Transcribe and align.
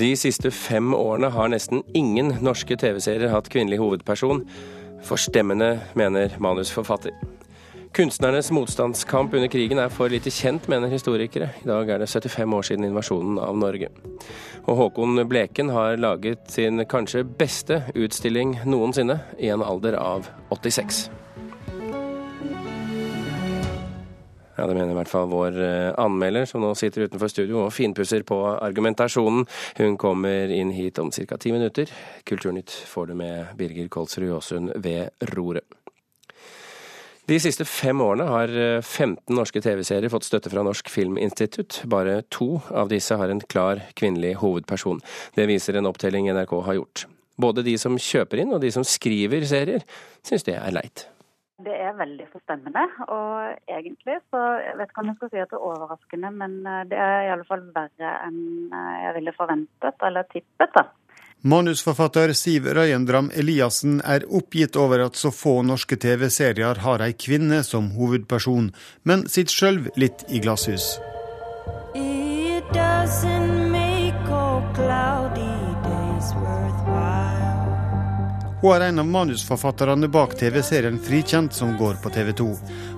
De 0.00 0.14
siste 0.16 0.48
fem 0.54 0.94
årene 0.96 1.28
har 1.34 1.50
nesten 1.52 1.82
ingen 1.92 2.30
norske 2.40 2.76
TV-serier 2.80 3.28
hatt 3.34 3.50
kvinnelig 3.52 3.82
hovedperson. 3.82 4.46
Forstemmende, 5.04 5.74
mener 5.98 6.32
manusforfatter. 6.40 7.12
Kunstnernes 7.92 8.48
motstandskamp 8.54 9.34
under 9.36 9.50
krigen 9.52 9.82
er 9.82 9.92
for 9.92 10.08
lite 10.08 10.32
kjent, 10.32 10.70
mener 10.72 10.88
historikere. 10.88 11.50
I 11.60 11.68
dag 11.68 11.90
er 11.90 12.00
det 12.00 12.08
75 12.08 12.56
år 12.56 12.68
siden 12.70 12.88
invasjonen 12.88 13.36
av 13.44 13.58
Norge. 13.60 13.90
Og 14.64 14.78
Håkon 14.78 15.20
Bleken 15.28 15.74
har 15.74 16.00
laget 16.00 16.48
sin 16.48 16.80
kanskje 16.88 17.26
beste 17.26 17.82
utstilling 17.92 18.56
noensinne, 18.64 19.18
i 19.36 19.52
en 19.52 19.66
alder 19.66 20.00
av 20.00 20.30
86. 20.48 21.10
Ja, 24.60 24.66
Det 24.66 24.74
mener 24.76 24.92
i 24.92 24.96
hvert 24.98 25.08
fall 25.08 25.28
vår 25.30 25.54
eh, 25.56 25.90
anmelder, 25.96 26.44
som 26.44 26.60
nå 26.60 26.74
sitter 26.76 27.06
utenfor 27.08 27.30
studio 27.32 27.62
og 27.62 27.72
finpusser 27.72 28.26
på 28.28 28.36
argumentasjonen. 28.60 29.46
Hun 29.78 29.94
kommer 29.96 30.52
inn 30.52 30.74
hit 30.76 30.98
om 31.00 31.08
ca. 31.08 31.38
ti 31.40 31.52
minutter. 31.54 31.88
Kulturnytt 32.28 32.68
får 32.68 33.06
du 33.08 33.14
med 33.16 33.54
Birger 33.56 33.88
Kolsrud 33.88 34.28
Jåsund 34.28 34.74
ved 34.84 35.08
roret. 35.32 35.64
De 37.24 37.38
siste 37.40 37.64
fem 37.64 38.02
årene 38.04 38.26
har 38.28 38.52
15 38.82 39.14
eh, 39.16 39.32
norske 39.38 39.62
TV-serier 39.64 40.12
fått 40.12 40.28
støtte 40.28 40.52
fra 40.52 40.64
Norsk 40.66 40.92
Filminstitutt. 40.92 41.80
Bare 41.88 42.18
to 42.28 42.58
av 42.68 42.92
disse 42.92 43.16
har 43.16 43.32
en 43.32 43.40
klar 43.40 43.80
kvinnelig 43.96 44.34
hovedperson. 44.42 45.00
Det 45.40 45.48
viser 45.48 45.80
en 45.80 45.88
opptelling 45.88 46.28
NRK 46.34 46.52
har 46.68 46.76
gjort. 46.82 47.06
Både 47.40 47.64
de 47.64 47.78
som 47.80 47.96
kjøper 47.96 48.44
inn 48.44 48.52
og 48.52 48.60
de 48.60 48.74
som 48.76 48.84
skriver 48.84 49.48
serier, 49.48 49.88
syns 50.20 50.44
det 50.44 50.58
er 50.60 50.76
leit. 50.76 51.06
Det 51.64 51.74
er 51.76 51.96
veldig 51.98 52.26
forstemmende. 52.32 52.84
Og 53.12 53.74
egentlig 53.76 54.16
så 54.30 54.40
Jeg 54.64 54.78
vet 54.78 54.90
ikke 54.90 55.02
om 55.02 55.10
jeg 55.10 55.18
skal 55.18 55.32
si 55.32 55.42
at 55.42 55.50
det 55.50 55.58
er 55.58 55.68
overraskende, 55.72 56.30
men 56.42 56.56
eh, 56.66 56.86
det 56.90 56.98
er 56.98 57.26
i 57.26 57.32
alle 57.34 57.46
fall 57.48 57.66
verre 57.74 58.14
enn 58.26 58.40
eh, 58.72 58.96
jeg 59.04 59.14
ville 59.18 59.36
forventet 59.36 60.06
eller 60.08 60.28
tippet. 60.32 60.74
da. 60.74 60.86
Manusforfatter 61.40 62.34
Siv 62.36 62.66
Røyendram 62.76 63.30
Eliassen 63.32 64.02
er 64.04 64.26
oppgitt 64.28 64.76
over 64.76 65.06
at 65.06 65.16
så 65.16 65.32
få 65.32 65.62
norske 65.64 65.96
TV-serier 65.96 66.82
har 66.84 67.00
ei 67.00 67.14
kvinne 67.16 67.62
som 67.64 67.94
hovedperson, 67.96 68.74
men 69.08 69.24
sitter 69.24 69.56
sjøl 69.56 69.82
litt 69.96 70.26
i 70.28 70.44
glasshus. 70.44 70.98
It 71.94 72.09
Hun 78.60 78.74
er 78.76 78.82
en 78.90 79.00
av 79.00 79.06
manusforfatterne 79.08 80.08
bak 80.12 80.34
TV-serien 80.36 80.98
Frikjent, 81.00 81.54
som 81.56 81.70
går 81.78 81.94
på 82.02 82.10
TV 82.12 82.34
2. 82.36 82.48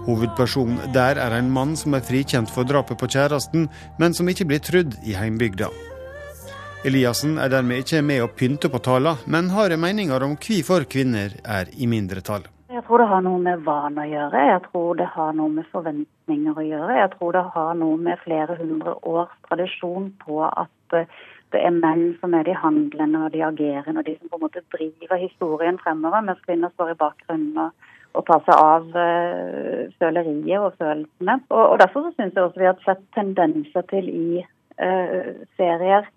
Hovedpersonen 0.08 0.91
der 0.91 1.20
er 1.22 1.36
en 1.36 1.52
mann 1.55 1.77
som 1.78 1.94
er 1.94 2.02
frikjent 2.02 2.50
for 2.50 2.66
drapet 2.66 2.98
på 2.98 3.06
kjæresten, 3.06 3.68
men 4.02 4.16
som 4.18 4.27
ikke 4.27 4.48
blir 4.50 4.58
trudd 4.58 4.96
i 5.06 5.14
heimbygda. 5.14 5.68
Eliassen 6.83 7.36
er 7.38 7.52
dermed 7.52 7.84
ikke 7.84 8.02
med 8.02 8.24
å 8.24 8.33
pynte 8.40 8.72
på 8.72 8.80
tala, 8.83 9.14
men 9.30 9.52
har 9.55 9.77
meninger 9.78 10.27
om 10.27 10.34
hvorfor 10.34 10.83
kvinner 10.90 11.38
er 11.46 11.70
i 11.78 11.86
mindretall. 11.86 12.48
Jeg 12.74 12.83
tror 12.88 12.98
det 12.98 13.10
har 13.12 13.22
noe 13.22 13.38
med 13.46 13.62
vane 13.62 14.02
å 14.02 14.10
gjøre, 14.16 14.46
jeg 14.48 14.64
tror 14.66 14.98
det 14.98 15.10
har 15.14 15.36
noe 15.38 15.58
med 15.60 15.70
forventninger 15.70 16.58
å 16.58 16.66
gjøre. 16.72 16.98
Jeg 17.05 17.14
tror 17.14 17.38
det 17.38 17.46
har 17.55 17.74
noe 17.78 18.02
med 18.02 18.18
flere 18.24 18.58
hundre 18.58 18.98
års 19.06 19.30
tradisjon 19.46 20.10
på 20.27 20.42
at 20.48 21.06
det 21.53 21.61
er 21.62 21.75
menn 21.77 22.14
som 22.20 22.34
er 22.34 22.47
de 22.48 22.55
handlende 22.56 23.25
og 23.27 23.33
de 23.34 23.42
agerende 23.45 24.00
og 24.00 24.06
de 24.06 24.17
som 24.19 24.31
på 24.31 24.39
en 24.39 24.45
måte 24.47 24.64
driver 24.75 25.20
historien 25.20 25.78
fremover, 25.83 26.25
mens 26.25 26.41
kvinner 26.47 26.72
står 26.72 26.95
i 26.95 27.00
bakgrunnen 27.03 27.61
og, 27.67 27.91
og 28.17 28.27
tar 28.28 28.42
seg 28.47 28.64
av 28.64 28.89
uh, 28.97 29.84
føleriet 30.00 30.58
og 30.58 30.75
følelsene. 30.80 31.39
Og, 31.50 31.62
og 31.62 31.78
Derfor 31.83 32.08
så 32.08 32.14
syns 32.17 32.36
jeg 32.36 32.48
også 32.48 32.62
vi 32.62 32.70
har 32.70 32.83
sett 32.86 33.05
tendenser 33.17 33.86
til 33.92 34.11
i 34.12 34.42
uh, 34.42 35.30
serier 35.61 36.08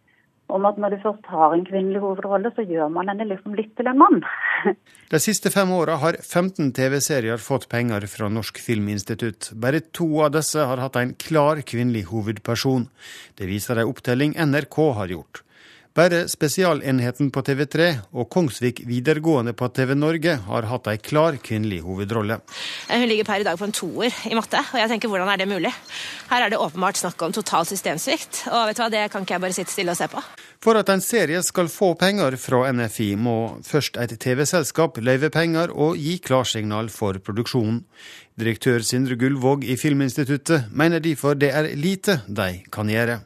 om 0.54 0.66
at 0.70 0.78
når 0.82 0.96
du 0.96 1.04
først 1.04 1.30
har 1.32 1.54
en 1.56 1.64
kvinnelig 1.66 2.02
hovedrolle, 2.04 2.52
så 2.56 2.66
gjør 2.66 2.92
man 2.94 3.10
henne 3.10 3.28
liksom 3.30 3.56
litt 3.58 3.72
til 3.78 3.90
en 3.90 4.02
mann. 4.02 4.22
De 5.14 5.22
siste 5.22 5.52
fem 5.54 5.72
åra 5.74 5.98
har 6.02 6.18
15 6.22 6.72
TV-serier 6.78 7.42
fått 7.42 7.68
penger 7.72 8.06
fra 8.10 8.30
Norsk 8.34 8.60
Filminstitutt. 8.62 9.52
Bare 9.62 9.84
to 9.94 10.08
av 10.26 10.34
disse 10.38 10.62
har 10.62 10.82
hatt 10.82 11.00
en 11.02 11.16
klar 11.22 11.62
kvinnelig 11.66 12.08
hovedperson. 12.12 12.90
Det 13.38 13.50
viser 13.50 13.82
ei 13.82 13.90
opptelling 13.90 14.38
NRK 14.38 14.80
har 15.00 15.14
gjort. 15.14 15.45
Bare 15.96 16.26
Spesialenheten 16.28 17.30
på 17.32 17.40
TV3 17.48 17.86
og 18.20 18.28
Kongsvik 18.28 18.82
videregående 18.84 19.54
på 19.56 19.70
TV 19.72 19.94
Norge 19.96 20.34
har 20.44 20.66
hatt 20.68 20.90
ei 20.92 20.98
klar 21.00 21.38
kvinnelig 21.40 21.78
hovedrolle. 21.86 22.42
Hun 22.90 23.06
ligger 23.08 23.28
per 23.30 23.40
i 23.40 23.46
dag 23.48 23.56
på 23.56 23.64
en 23.64 23.76
toer 23.76 24.18
i 24.28 24.36
matte, 24.36 24.60
og 24.60 24.82
jeg 24.82 24.92
tenker 24.92 25.08
hvordan 25.08 25.30
er 25.32 25.40
det 25.40 25.48
mulig? 25.48 25.72
Her 26.28 26.44
er 26.44 26.52
det 26.52 26.60
åpenbart 26.60 27.00
snakk 27.00 27.24
om 27.24 27.32
total 27.32 27.64
systemsvikt, 27.70 28.42
og 28.52 28.68
vet 28.68 28.76
du 28.76 28.82
hva, 28.84 28.90
det 28.92 29.04
kan 29.14 29.24
ikke 29.24 29.38
jeg 29.38 29.44
bare 29.46 29.56
sitte 29.56 29.72
stille 29.72 29.94
og 29.96 30.00
se 30.02 30.10
på. 30.12 30.24
For 30.66 30.76
at 30.82 30.92
en 30.92 31.04
serie 31.06 31.40
skal 31.48 31.72
få 31.72 31.94
penger 32.02 32.36
fra 32.44 32.66
NFI, 32.76 33.08
må 33.16 33.38
først 33.64 33.96
et 34.02 34.18
TV-selskap 34.20 35.00
løyve 35.00 35.30
penger 35.32 35.72
og 35.72 35.96
gi 35.96 36.18
klarsignal 36.20 36.92
for 36.92 37.22
produksjonen. 37.24 37.86
Direktør 38.36 38.84
Sindre 38.84 39.16
Gullvåg 39.16 39.64
i 39.64 39.80
Filminstituttet 39.80 40.68
mener 40.76 41.00
derfor 41.00 41.40
det 41.40 41.54
er 41.56 41.72
lite 41.80 42.20
de 42.28 42.50
kan 42.68 42.92
gjøre. 42.92 43.22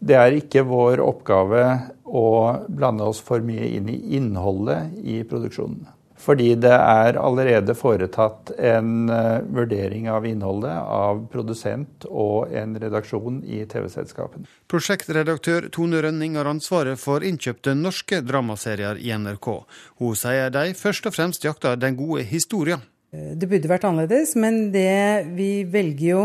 Det 0.00 0.16
er 0.16 0.36
ikke 0.38 0.64
vår 0.64 1.02
oppgave 1.04 1.64
å 2.08 2.26
blande 2.72 3.06
oss 3.06 3.20
for 3.22 3.44
mye 3.44 3.68
inn 3.76 3.88
i 3.92 3.98
innholdet 4.16 4.96
i 5.04 5.20
produksjonen. 5.28 5.88
Fordi 6.20 6.50
det 6.60 6.72
er 6.74 7.16
allerede 7.16 7.72
foretatt 7.76 8.50
en 8.58 9.08
uh, 9.08 9.40
vurdering 9.56 10.10
av 10.12 10.26
innholdet 10.28 10.74
av 10.76 11.22
produsent 11.32 12.04
og 12.10 12.52
en 12.52 12.74
redaksjon 12.80 13.38
i 13.48 13.62
TV-selskapene. 13.68 14.44
Prosjektredaktør 14.68 15.70
Tone 15.72 16.02
Rønning 16.04 16.36
har 16.36 16.50
ansvaret 16.50 17.00
for 17.00 17.24
innkjøpte 17.24 17.72
norske 17.78 18.20
dramaserier 18.26 19.00
i 19.00 19.14
NRK. 19.16 19.48
Hun 20.02 20.18
sier 20.20 20.52
de 20.52 20.74
først 20.76 21.08
og 21.08 21.16
fremst 21.16 21.46
jakter 21.48 21.80
den 21.80 21.96
gode 21.96 22.26
historien. 22.28 22.84
Det 23.10 23.48
burde 23.48 23.70
vært 23.72 23.88
annerledes, 23.88 24.36
men 24.38 24.68
det 24.74 25.24
vi 25.34 25.64
velger 25.66 26.08
jo 26.10 26.24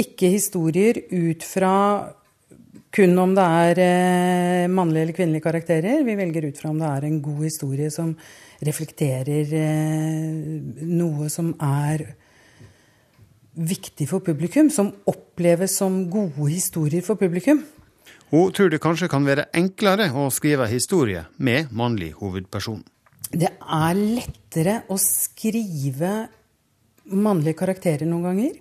ikke 0.00 0.32
historier 0.32 1.04
ut 1.12 1.44
fra 1.46 1.74
kun 2.94 3.18
om 3.18 3.32
det 3.36 3.44
er 3.44 3.80
eh, 3.82 4.68
mannlige 4.72 5.06
eller 5.06 5.16
kvinnelige 5.16 5.44
karakterer. 5.44 6.04
Vi 6.06 6.16
velger 6.18 6.48
ut 6.48 6.60
fra 6.60 6.70
om 6.70 6.78
det 6.80 6.90
er 6.90 7.08
en 7.08 7.18
god 7.24 7.42
historie 7.44 7.90
som 7.92 8.14
reflekterer 8.64 9.52
eh, 9.58 10.86
noe 10.86 11.28
som 11.32 11.52
er 11.62 12.06
viktig 13.56 14.08
for 14.08 14.24
publikum, 14.24 14.68
som 14.70 14.92
oppleves 15.08 15.78
som 15.80 16.04
gode 16.12 16.50
historier 16.52 17.04
for 17.04 17.20
publikum. 17.20 17.64
Hun 18.30 18.50
tror 18.52 18.70
det 18.72 18.82
kanskje 18.82 19.08
kan 19.10 19.26
være 19.26 19.48
enklere 19.56 20.08
å 20.12 20.26
skrive 20.34 20.66
historie 20.70 21.24
med 21.38 21.70
mannlig 21.76 22.12
hovedperson. 22.18 22.82
Det 23.30 23.52
er 23.60 23.98
lettere 23.98 24.80
å 24.90 24.98
skrive 25.00 26.26
mannlige 27.06 27.58
karakterer 27.58 28.08
noen 28.08 28.26
ganger. 28.30 28.56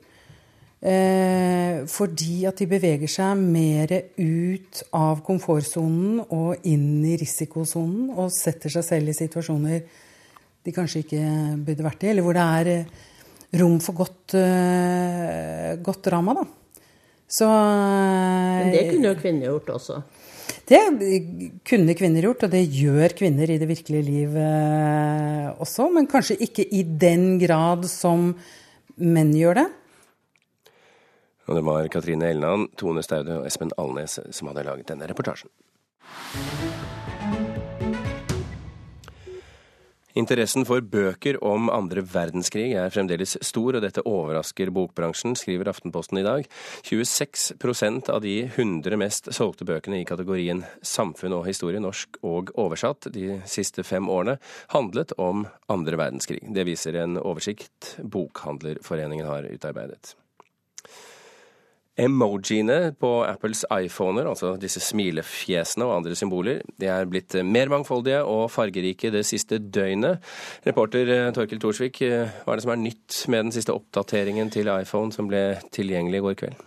Eh, 0.83 1.85
fordi 1.87 2.43
at 2.45 2.59
de 2.59 2.67
beveger 2.69 3.09
seg 3.09 3.39
mer 3.39 3.89
ut 4.19 4.81
av 4.93 5.21
komfortsonen 5.25 6.19
og 6.27 6.67
inn 6.67 6.99
i 7.07 7.15
risikosonen 7.17 8.11
og 8.11 8.33
setter 8.35 8.73
seg 8.73 8.83
selv 8.85 9.09
i 9.09 9.15
situasjoner 9.15 9.79
de 10.65 10.73
kanskje 10.75 11.05
ikke 11.05 11.21
burde 11.63 11.85
vært 11.85 12.03
i, 12.03 12.09
eller 12.11 12.25
hvor 12.25 12.35
det 12.35 12.43
er 12.59 12.69
eh, 12.73 12.93
rom 13.61 13.77
for 13.79 13.95
godt, 13.95 14.33
uh, 14.35 15.77
godt 15.85 16.09
drama, 16.09 16.33
da. 16.41 16.45
Så 17.29 17.47
Men 17.47 18.73
det 18.73 18.81
kunne 18.89 19.11
jo 19.13 19.19
kvinner 19.21 19.47
gjort 19.47 19.69
også? 19.77 19.99
Det 20.67 20.81
kunne 21.65 21.95
kvinner 21.97 22.27
gjort, 22.27 22.43
og 22.45 22.51
det 22.51 22.63
gjør 22.65 23.15
kvinner 23.17 23.53
i 23.53 23.57
det 23.61 23.69
virkelige 23.69 24.05
liv 24.05 24.35
også. 25.61 25.87
Men 25.93 26.09
kanskje 26.09 26.37
ikke 26.41 26.65
i 26.73 26.83
den 26.83 27.39
grad 27.41 27.87
som 27.89 28.33
menn 28.97 29.33
gjør 29.37 29.61
det. 29.61 29.65
Og 31.45 31.59
det 31.59 31.65
var 31.65 31.91
Katrine 31.93 32.31
Elnan, 32.33 32.69
Tone 32.77 33.03
Staude 33.05 33.41
og 33.41 33.49
Espen 33.49 33.73
Alnes 33.77 34.19
som 34.31 34.49
hadde 34.49 34.65
laget 34.65 34.89
denne 34.89 35.09
reportasjen. 35.09 35.51
Interessen 40.15 40.63
for 40.63 40.79
bøker 40.79 41.35
om 41.43 41.67
andre 41.67 41.99
verdenskrig 42.07 42.69
er 42.79 42.91
fremdeles 42.93 43.33
stor, 43.43 43.75
og 43.75 43.83
dette 43.83 44.03
overrasker 44.07 44.69
bokbransjen, 44.71 45.35
skriver 45.35 45.67
Aftenposten 45.67 46.21
i 46.21 46.23
dag. 46.23 46.47
26% 46.87 48.07
av 48.13 48.21
de 48.23 48.37
100 48.45 48.95
mest 49.01 49.27
solgte 49.35 49.67
bøkene 49.67 49.99
i 49.99 50.07
kategorien 50.07 50.63
samfunn 50.79 51.35
og 51.35 51.49
historie, 51.49 51.83
norsk 51.83 52.21
og 52.23 52.53
oversatt, 52.55 53.09
de 53.11 53.41
siste 53.43 53.83
fem 53.83 54.07
årene 54.07 54.37
handlet 54.71 55.11
om 55.19 55.49
andre 55.67 55.99
verdenskrig. 55.99 56.45
Det 56.47 56.63
viser 56.63 56.95
en 57.03 57.19
oversikt 57.19 57.97
Bokhandlerforeningen 57.99 59.27
har 59.27 59.51
utarbeidet. 59.51 60.15
Emojiene 61.95 62.91
på 62.99 63.09
Apples 63.23 63.63
iPhoner, 63.71 64.27
altså 64.27 64.55
disse 64.59 64.81
smilefjesene 64.83 65.87
og 65.87 65.93
andre 66.01 66.17
symboler, 66.19 66.59
de 66.81 66.89
er 66.91 67.07
blitt 67.07 67.37
mer 67.47 67.71
mangfoldige 67.71 68.19
og 68.27 68.49
fargerike 68.51 69.13
det 69.15 69.23
siste 69.27 69.61
døgnet. 69.63 70.19
Reporter 70.67 71.13
eh, 71.13 71.31
Torkel 71.35 71.63
Thorsvik, 71.63 72.01
eh, 72.03 72.35
hva 72.43 72.53
er 72.53 72.59
det 72.59 72.67
som 72.67 72.75
er 72.75 72.83
nytt 72.83 73.23
med 73.31 73.47
den 73.47 73.55
siste 73.55 73.75
oppdateringen 73.75 74.51
til 74.51 74.71
iPhone 74.75 75.15
som 75.15 75.31
ble 75.31 75.53
tilgjengelig 75.75 76.19
i 76.19 76.25
går 76.27 76.39
kveld? 76.43 76.65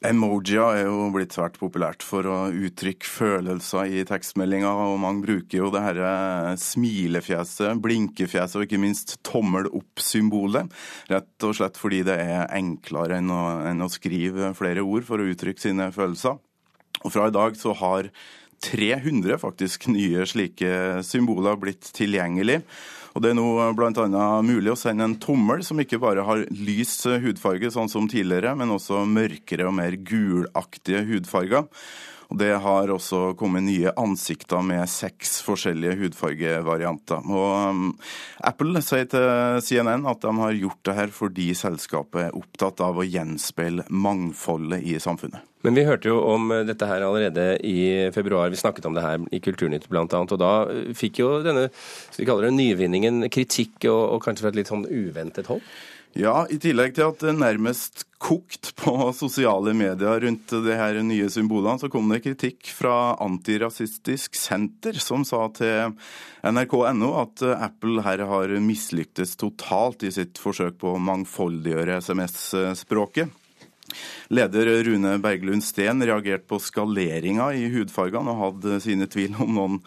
Emojier 0.00 0.78
er 0.78 0.86
jo 0.86 1.10
blitt 1.12 1.34
svært 1.36 1.58
populært 1.60 2.00
for 2.00 2.24
å 2.24 2.36
uttrykke 2.48 3.04
følelser 3.04 3.90
i 3.98 4.04
tekstmeldinger, 4.08 4.70
og 4.72 4.96
mange 5.02 5.26
bruker 5.26 5.58
jo 5.58 5.68
det 5.74 5.82
herre 5.84 6.54
smilefjeset, 6.56 7.76
blinkefjeset 7.84 8.56
og 8.56 8.64
ikke 8.64 8.80
minst 8.80 9.18
tommel 9.28 9.68
opp-symbolet, 9.68 10.72
rett 11.12 11.44
og 11.44 11.52
slett 11.58 11.76
fordi 11.76 12.00
det 12.08 12.16
er 12.16 12.48
enklere 12.56 13.18
enn 13.20 13.28
å, 13.28 13.42
enn 13.68 13.84
å 13.84 13.90
skrive 13.92 14.54
flere 14.56 14.86
ord 14.86 15.04
for 15.04 15.20
å 15.20 15.28
uttrykke 15.34 15.60
sine 15.60 15.90
følelser. 15.92 16.40
Og 17.04 17.12
fra 17.12 17.28
i 17.28 17.36
dag 17.36 17.60
så 17.60 17.76
har 17.76 18.08
300 18.64 19.36
faktisk 19.40 19.84
nye 19.92 20.24
slike 20.28 21.04
symboler 21.04 21.60
blitt 21.60 21.92
tilgjengelig. 21.96 22.62
Og 23.14 23.24
Det 23.24 23.32
er 23.32 23.38
nå 23.38 23.46
bl.a. 23.74 24.26
mulig 24.46 24.70
å 24.70 24.78
sende 24.78 25.06
en 25.06 25.16
tommel 25.18 25.64
som 25.66 25.80
ikke 25.82 25.98
bare 26.02 26.22
har 26.26 26.44
lys 26.54 26.94
hudfarge, 27.24 27.72
sånn 27.74 27.90
som 27.90 28.06
tidligere, 28.10 28.54
men 28.58 28.70
også 28.70 29.02
mørkere 29.08 29.66
og 29.66 29.74
mer 29.80 29.96
gulaktige 29.98 31.02
hudfarger. 31.08 31.66
Og 32.30 32.38
Det 32.38 32.52
har 32.62 32.92
også 32.94 33.34
kommet 33.38 33.66
nye 33.66 33.90
ansikter 33.98 34.62
med 34.62 34.86
seks 34.90 35.40
forskjellige 35.42 35.98
hudfargevarianter. 36.04 37.26
Og 37.26 37.74
um, 37.74 37.86
Apple 38.46 38.82
sier 38.86 39.08
til 39.10 39.58
CNN 39.66 40.06
at 40.06 40.22
de 40.22 40.34
har 40.38 40.58
gjort 40.60 40.82
det 40.86 40.96
her 41.00 41.14
fordi 41.14 41.50
selskapet 41.58 42.28
er 42.28 42.38
opptatt 42.38 42.82
av 42.86 43.00
å 43.00 43.06
gjenspeile 43.06 43.86
mangfoldet 43.90 44.86
i 44.86 44.98
samfunnet. 45.02 45.42
Men 45.66 45.76
vi 45.76 45.84
hørte 45.84 46.08
jo 46.08 46.22
om 46.24 46.48
dette 46.64 46.86
her 46.88 47.02
allerede 47.04 47.58
i 47.66 48.08
februar. 48.14 48.48
Vi 48.48 48.56
snakket 48.56 48.86
om 48.88 48.94
det 48.96 49.04
her 49.04 49.20
i 49.34 49.42
Kulturnytt 49.44 49.90
bl.a. 49.90 50.06
Og 50.06 50.38
da 50.40 50.52
fikk 50.96 51.20
jo 51.20 51.34
denne 51.44 51.66
skal 51.74 52.22
vi 52.22 52.28
kalle 52.30 52.46
det 52.46 52.56
nyvinningen 52.56 53.26
kritikk 53.28 53.90
og, 53.90 54.02
og 54.14 54.22
kanskje 54.24 54.46
fra 54.46 54.54
et 54.54 54.60
litt 54.62 54.70
sånn 54.70 54.86
uventet 54.88 55.50
hold? 55.50 55.66
Ja, 56.18 56.42
i 56.50 56.56
tillegg 56.58 56.96
til 56.96 57.06
at 57.06 57.20
det 57.22 57.36
nærmest 57.38 58.02
kokt 58.20 58.72
på 58.80 58.92
sosiale 59.14 59.70
medier 59.78 60.24
rundt 60.24 60.50
de 60.50 60.74
her 60.74 60.98
nye 61.06 61.28
symbolene, 61.30 61.78
så 61.78 61.90
kom 61.92 62.10
det 62.10 62.24
kritikk 62.24 62.72
fra 62.74 63.14
Antirasistisk 63.22 64.34
Senter, 64.34 64.98
som 64.98 65.22
sa 65.24 65.44
til 65.54 65.94
nrk.no 66.42 67.12
at 67.22 67.44
Apple 67.54 68.02
her 68.04 68.24
har 68.26 68.56
mislyktes 68.64 69.36
totalt 69.38 70.02
i 70.02 70.10
sitt 70.14 70.42
forsøk 70.42 70.80
på 70.82 70.96
å 70.96 71.04
mangfoldiggjøre 71.06 72.00
SMS-språket. 72.02 73.30
Leder 74.34 74.68
Rune 74.86 75.16
Berglund 75.22 75.64
Steen 75.66 76.02
reagerte 76.02 76.46
på 76.50 76.58
skaleringa 76.62 77.52
i 77.54 77.70
hudfargene 77.70 78.34
og 78.34 78.42
hadde 78.44 78.82
sine 78.82 79.08
tvil 79.10 79.38
om 79.42 79.54
noen 79.56 79.78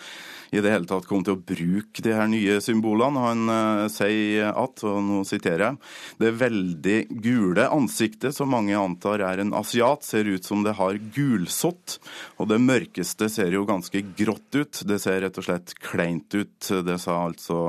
i 0.54 0.62
det 0.62 0.70
hele 0.70 0.88
tatt 0.90 1.08
kom 1.10 1.24
til 1.26 1.36
å 1.36 1.42
bruke 1.42 2.04
de 2.06 2.14
her 2.14 2.30
nye 2.30 2.60
symbolene. 2.62 3.24
Han 3.26 3.50
uh, 3.50 3.90
sier 3.92 4.54
at, 4.54 4.84
og 4.86 5.02
nå 5.06 5.22
siterer 5.28 5.66
jeg, 5.66 5.80
det 6.22 6.34
veldig 6.40 6.98
gule 7.26 7.68
ansiktet 7.74 8.38
som 8.38 8.54
mange 8.54 8.78
antar 8.78 9.26
er 9.26 9.42
en 9.42 9.56
asiat, 9.58 10.06
ser 10.06 10.30
ut 10.30 10.46
som 10.46 10.62
det 10.66 10.78
har 10.78 11.00
gulsott. 11.16 11.98
Og 12.38 12.52
det 12.54 12.62
mørkeste 12.62 13.32
ser 13.34 13.56
jo 13.58 13.66
ganske 13.70 14.06
grått 14.14 14.60
ut. 14.60 14.84
Det 14.86 15.02
ser 15.02 15.24
rett 15.26 15.42
og 15.42 15.50
slett 15.50 15.74
kleint 15.82 16.38
ut. 16.38 16.58
Det 16.86 17.00
sa 17.02 17.24
altså 17.26 17.64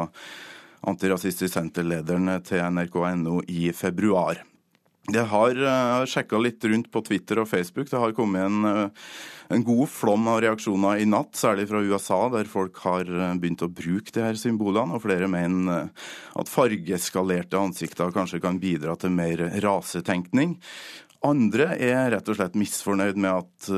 Antirasistisk 0.85 1.55
Senter-lederen 1.55 2.29
til 2.45 2.61
nrk.no 2.69 3.41
i 3.49 3.71
februar. 3.73 4.45
Jeg 5.13 5.29
har 5.29 5.59
uh, 5.61 6.07
sjekka 6.09 6.39
litt 6.41 6.65
rundt 6.65 6.87
på 6.89 7.03
Twitter 7.05 7.43
og 7.43 7.49
Facebook. 7.51 7.91
Det 7.91 8.01
har 8.01 8.15
kommet 8.17 8.47
en, 8.47 8.65
uh, 8.65 9.09
en, 9.53 9.65
god 9.67 9.91
flom 9.93 10.31
av 10.33 10.39
reaksjoner 10.41 11.03
i 11.03 11.05
natt, 11.05 11.35
særlig 11.37 11.67
fra 11.69 11.83
USA, 11.85 12.23
der 12.33 12.49
folk 12.49 12.81
har 12.87 13.11
uh, 13.13 13.35
begynt 13.37 13.67
å 13.67 13.69
bruke 13.69 14.15
de 14.17 14.25
her 14.25 14.41
symbolene. 14.41 14.97
Og 14.97 15.05
flere 15.05 15.29
mener 15.29 15.91
at 16.33 16.49
fargeskalerte 16.49 17.61
ansikter 17.61 18.17
kanskje 18.17 18.41
kan 18.41 18.57
bidra 18.63 18.97
til 18.97 19.13
mer 19.13 19.45
rasetenkning. 19.67 20.57
Andre 21.25 21.71
er 21.81 22.11
rett 22.13 22.29
og 22.29 22.37
slett 22.37 22.57
misfornøyd 22.59 23.17
med 23.17 23.31
at 23.33 23.69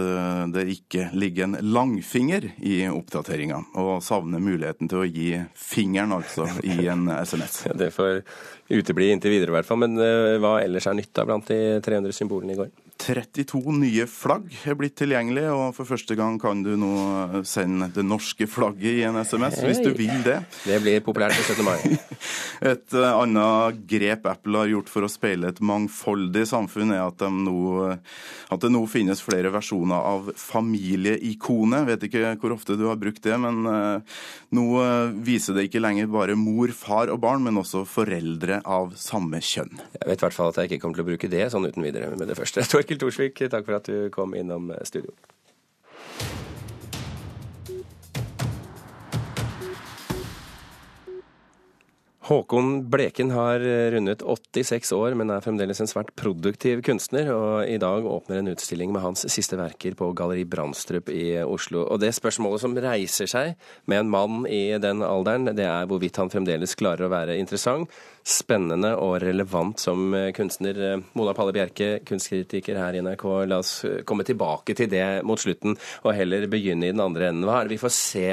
det 0.51 0.65
ikke 0.73 1.05
ligger 1.15 1.47
en 1.47 1.59
langfinger 1.63 2.49
i 2.59 2.81
oppdateringa, 2.91 3.61
og 3.79 4.03
savner 4.03 4.43
muligheten 4.43 4.91
til 4.91 5.05
å 5.05 5.07
gi 5.07 5.29
fingeren, 5.55 6.17
altså, 6.17 6.49
i 6.67 6.89
en 6.91 7.07
SMS. 7.23 7.61
Det 7.79 7.93
får 7.95 8.25
utebli 8.69 9.13
inntil 9.13 9.37
videre, 9.37 9.53
i 9.53 9.57
hvert 9.59 9.69
fall. 9.69 9.83
Men 9.85 9.95
uh, 10.01 10.35
hva 10.43 10.59
ellers 10.65 10.89
er 10.91 10.99
nytta 10.99 11.27
blant 11.29 11.47
de 11.51 11.79
300 11.87 12.17
symbolene 12.17 12.57
i 12.57 12.61
går? 12.61 12.75
32 12.97 13.75
nye 13.77 14.07
flagg 14.09 14.49
er 14.67 14.77
blitt 14.79 14.97
tilgjengelig, 14.99 15.45
og 15.53 15.75
for 15.77 15.89
første 15.89 16.17
gang 16.19 16.39
kan 16.41 16.63
du 16.65 16.73
nå 16.81 17.43
sende 17.47 17.91
det 17.95 18.05
norske 18.07 18.49
flagget 18.51 19.01
i 19.01 19.05
en 19.07 19.19
SMS, 19.21 19.61
hey. 19.61 19.69
hvis 19.69 19.83
du 19.85 19.91
vil 19.97 20.23
det. 20.25 20.39
Det 20.65 20.79
blir 20.83 21.03
populært 21.05 21.37
på 21.37 21.55
17. 21.55 21.67
mai. 21.67 21.99
et 22.73 22.97
uh, 22.97 23.09
annet 23.21 23.83
grep 23.89 24.27
Apple 24.31 24.63
har 24.63 24.73
gjort 24.73 24.93
for 24.93 25.07
å 25.07 25.11
speile 25.13 25.53
et 25.53 25.61
mangfoldig 25.61 26.47
samfunn, 26.49 26.95
er 26.97 27.05
at, 27.05 27.21
de 27.21 27.31
nå, 27.47 27.93
at 28.55 28.65
det 28.65 28.73
nå 28.73 28.83
finnes 28.91 29.23
flere 29.23 29.53
versjoner 29.55 30.09
av 30.15 30.33
familieikonet. 30.41 31.87
Vet 31.93 32.09
ikke 32.09 32.35
hvor 32.41 32.57
ofte 32.57 32.79
du 32.79 32.87
har 32.91 33.01
brukt 33.01 33.23
det, 33.27 33.37
men 33.43 33.63
nå 34.57 34.67
viser 35.27 35.57
det 35.57 35.69
ikke 35.69 35.83
lenger 35.85 36.11
bare 36.11 36.39
mor, 36.39 36.73
far 36.77 37.13
og 37.13 37.21
barn, 37.23 37.45
men 37.45 37.61
også 37.61 37.85
foreldre 37.89 38.63
av 38.65 38.95
samme 39.01 39.41
kjønn. 39.45 39.77
Jeg 39.99 40.09
vet 40.09 40.21
i 40.21 40.27
hvert 40.27 40.37
fall 40.37 40.53
at 40.53 40.61
jeg 40.63 40.71
ikke 40.71 40.83
kommer 40.85 40.99
til 40.99 41.07
å 41.07 41.11
bruke 41.11 41.31
det 41.31 41.47
sånn 41.53 41.69
uten 41.69 41.85
videre 41.85 42.13
med 42.17 42.31
det 42.31 42.39
første. 42.39 42.65
Torkil 42.87 43.01
Thorsvik, 43.03 43.41
takk 43.51 43.65
for 43.67 43.75
at 43.75 43.89
du 43.91 44.11
kom 44.15 44.35
innom 44.39 44.71
studio. 44.87 45.11
Håkon 52.27 52.91
Bleken 52.91 53.31
har 53.31 53.61
rundet 53.91 54.23
86 54.23 54.93
år, 54.93 55.15
men 55.15 55.31
er 55.31 55.45
fremdeles 55.45 55.79
en 55.79 55.87
svært 55.87 56.09
produktiv 56.19 56.81
kunstner. 56.83 57.29
Og 57.31 57.69
i 57.71 57.77
dag 57.79 58.03
åpner 58.03 58.41
en 58.41 58.51
utstilling 58.51 58.91
med 58.91 59.05
hans 59.05 59.23
siste 59.31 59.55
verker 59.55 59.95
på 59.95 60.09
Galleri 60.19 60.43
Brandstrup 60.43 61.07
i 61.15 61.37
Oslo. 61.45 61.85
Og 61.87 62.01
det 62.03 62.11
spørsmålet 62.17 62.65
som 62.65 62.75
reiser 62.83 63.31
seg 63.31 63.55
med 63.87 64.03
en 64.03 64.11
mann 64.11 64.43
i 64.51 64.75
den 64.83 65.07
alderen, 65.07 65.53
det 65.55 65.69
er 65.71 65.87
hvorvidt 65.87 66.19
han 66.19 66.33
fremdeles 66.35 66.75
klarer 66.75 67.07
å 67.07 67.13
være 67.15 67.39
interessant, 67.39 67.95
spennende 68.27 68.97
og 68.99 69.21
relevant 69.23 69.79
som 69.87 70.11
kunstner. 70.35 70.83
Mona 71.15 71.39
Palle 71.39 71.55
Bjerke, 71.55 72.01
kunstkritiker 72.11 72.83
her 72.83 72.99
i 72.99 73.07
NRK, 73.07 73.27
la 73.47 73.63
oss 73.63 73.77
komme 74.03 74.27
tilbake 74.27 74.75
til 74.75 74.91
det 74.91 75.23
mot 75.23 75.39
slutten, 75.39 75.79
og 76.03 76.19
heller 76.19 76.51
begynne 76.51 76.91
i 76.91 76.95
den 76.97 77.07
andre 77.07 77.31
enden. 77.31 77.47
Hva 77.47 77.61
er 77.61 77.71
det 77.71 77.79
vi 77.79 77.85
får 77.87 77.99
se 78.03 78.31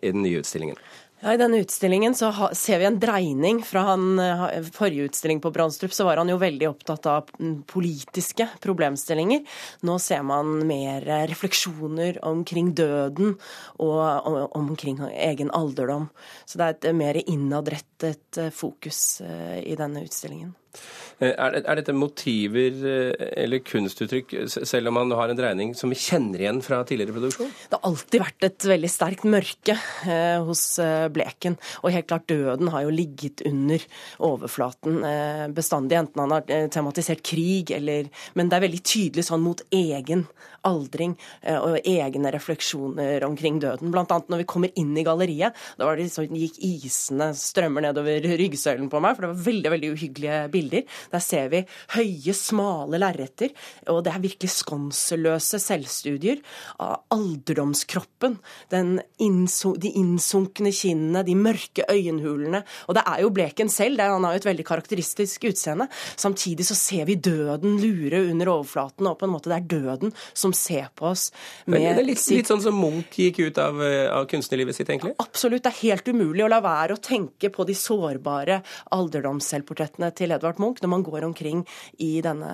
i 0.00 0.16
den 0.16 0.24
nye 0.24 0.40
utstillingen? 0.40 0.80
Ja, 1.24 1.32
I 1.32 1.38
denne 1.40 1.62
utstillingen 1.62 2.12
så 2.14 2.28
ser 2.52 2.82
vi 2.82 2.84
en 2.84 2.98
dreining. 3.00 3.62
Fra 3.64 3.80
han, 3.80 4.18
eh, 4.18 4.60
forrige 4.72 5.06
utstilling 5.08 5.40
på 5.40 5.50
Brandstrup 5.50 5.92
så 5.92 6.04
var 6.04 6.18
han 6.20 6.28
jo 6.28 6.36
veldig 6.36 6.68
opptatt 6.68 7.06
av 7.06 7.30
politiske 7.66 8.44
problemstillinger. 8.60 9.40
Nå 9.88 9.98
ser 9.98 10.22
man 10.22 10.66
mer 10.66 11.00
refleksjoner 11.30 12.18
omkring 12.24 12.74
døden 12.74 13.38
og 13.80 14.52
omkring 14.52 15.00
egen 15.00 15.50
alderdom. 15.50 16.10
Så 16.44 16.60
det 16.60 16.66
er 16.66 16.76
et 16.90 16.94
mer 16.94 17.14
innadrettet 17.14 18.36
eh, 18.36 18.50
fokus 18.50 19.22
eh, 19.24 19.64
i 19.64 19.74
denne 19.80 20.04
utstillingen. 20.04 20.52
Eh, 21.20 21.30
er, 21.30 21.58
er, 21.60 21.78
dette 21.78 21.94
motiver 21.94 22.78
eh, 22.90 23.26
eller 23.44 23.62
kunstuttrykk, 23.66 24.34
selv 24.50 24.90
om 24.90 24.98
man 24.98 25.14
har 25.14 25.30
en 25.30 25.38
dreining 25.38 25.74
som 25.78 25.92
vi 25.92 25.98
kjenner 26.00 26.42
igjen 26.42 26.60
fra 26.64 26.80
tidligere 26.86 27.14
produksjon? 27.14 27.52
Det 27.70 27.78
har 27.78 27.90
alltid 27.90 28.24
vært 28.24 28.48
et 28.48 28.68
veldig 28.74 28.90
sterkt 28.90 29.26
mørke 29.28 29.76
eh, 29.76 30.38
hos 30.44 30.64
eh, 30.82 31.06
Bleken. 31.14 31.58
Og 31.82 31.94
helt 31.94 32.10
klart 32.10 32.26
døden 32.30 32.72
har 32.74 32.86
jo 32.86 32.94
ligget 32.94 33.44
under 33.48 33.84
overflaten 34.26 35.00
eh, 35.06 35.46
bestandig, 35.54 36.00
enten 36.00 36.24
han 36.24 36.34
har 36.38 36.70
tematisert 36.74 37.22
krig 37.24 37.70
eller 37.74 38.10
Men 38.34 38.48
det 38.50 38.56
er 38.56 38.64
veldig 38.66 38.82
tydelig 38.84 39.26
sånn 39.28 39.44
mot 39.44 39.60
egen 39.74 40.26
aldring 40.68 41.16
eh, 41.42 41.58
og 41.58 41.78
egne 41.80 42.32
refleksjoner 42.34 43.24
omkring 43.26 43.60
døden. 43.62 43.92
Blant 43.94 44.12
annet 44.14 44.32
når 44.32 44.42
vi 44.42 44.48
kommer 44.54 44.80
inn 44.80 44.94
i 44.98 45.04
galleriet. 45.06 45.56
Da 45.78 45.88
var 45.88 45.98
det 45.98 46.08
liksom, 46.08 46.34
gikk 46.38 46.60
isene 46.64 47.30
strømmer 47.38 47.86
nedover 47.88 48.24
ryggsøylen 48.40 48.90
på 48.92 49.02
meg, 49.04 49.16
for 49.16 49.26
det 49.26 49.32
var 49.32 49.46
veldig 49.48 49.74
veldig 49.74 49.92
uhyggelige 49.94 50.40
bilder. 50.54 50.86
Der 51.12 51.24
ser 51.24 51.50
vi 51.52 51.62
høye, 51.96 52.36
smale 52.36 53.00
lerreter, 53.00 53.54
og 53.92 54.02
det 54.06 54.14
er 54.14 54.24
virkelig 54.24 54.52
skonseløse 54.54 55.60
selvstudier 55.62 56.42
av 56.82 57.04
alderdomskroppen. 57.14 58.38
Innsun 59.24 59.78
de 59.80 59.90
innsunkne 59.98 60.72
kinnene, 60.74 61.24
de 61.26 61.34
mørke 61.38 61.84
øyenhulene. 61.90 62.62
Og 62.88 62.96
det 62.96 63.04
er 63.10 63.22
jo 63.24 63.32
Bleken 63.34 63.70
selv, 63.72 64.00
er, 64.00 64.12
han 64.14 64.24
har 64.26 64.36
jo 64.36 64.42
et 64.42 64.48
veldig 64.48 64.66
karakteristisk 64.66 65.48
utseende. 65.50 65.88
Samtidig 66.20 66.66
så 66.68 66.76
ser 66.78 67.08
vi 67.08 67.18
døden 67.18 67.78
lure 67.82 68.22
under 68.30 68.52
overflaten, 68.56 69.08
og 69.10 69.18
på 69.20 69.28
en 69.28 69.34
måte 69.34 69.50
det 69.50 69.58
er 69.58 69.70
døden 69.74 70.14
som 70.32 70.53
ser 70.56 70.88
på 70.96 71.10
oss 71.12 71.28
med 71.66 71.80
Men 71.80 71.98
Det 71.98 72.04
er 72.04 72.08
litt, 72.08 72.24
litt 72.32 72.50
sånn 72.50 72.62
som 72.64 72.78
Munch 72.78 73.18
gikk 73.20 73.42
ut 73.44 73.60
av, 73.60 73.82
eh, 73.84 74.08
av 74.08 74.26
kunstnerlivet 74.30 74.76
sitt, 74.76 74.88
egentlig? 74.88 75.14
Absolutt. 75.22 75.64
Det 75.64 75.72
er 75.74 75.80
helt 75.90 76.08
umulig 76.08 76.44
å 76.46 76.50
la 76.50 76.62
være 76.64 76.96
å 76.96 77.02
tenke 77.02 77.50
på 77.52 77.66
de 77.68 77.76
sårbare 77.76 78.62
alderdomsselvportrettene 78.94 80.12
til 80.16 80.32
Edvard 80.34 80.54
Edvard 80.54 80.60
Munch 80.62 80.82
når 80.82 80.92
man 80.92 81.04
går 81.04 81.24
omkring 81.24 81.62
i 82.02 82.20
denne 82.24 82.50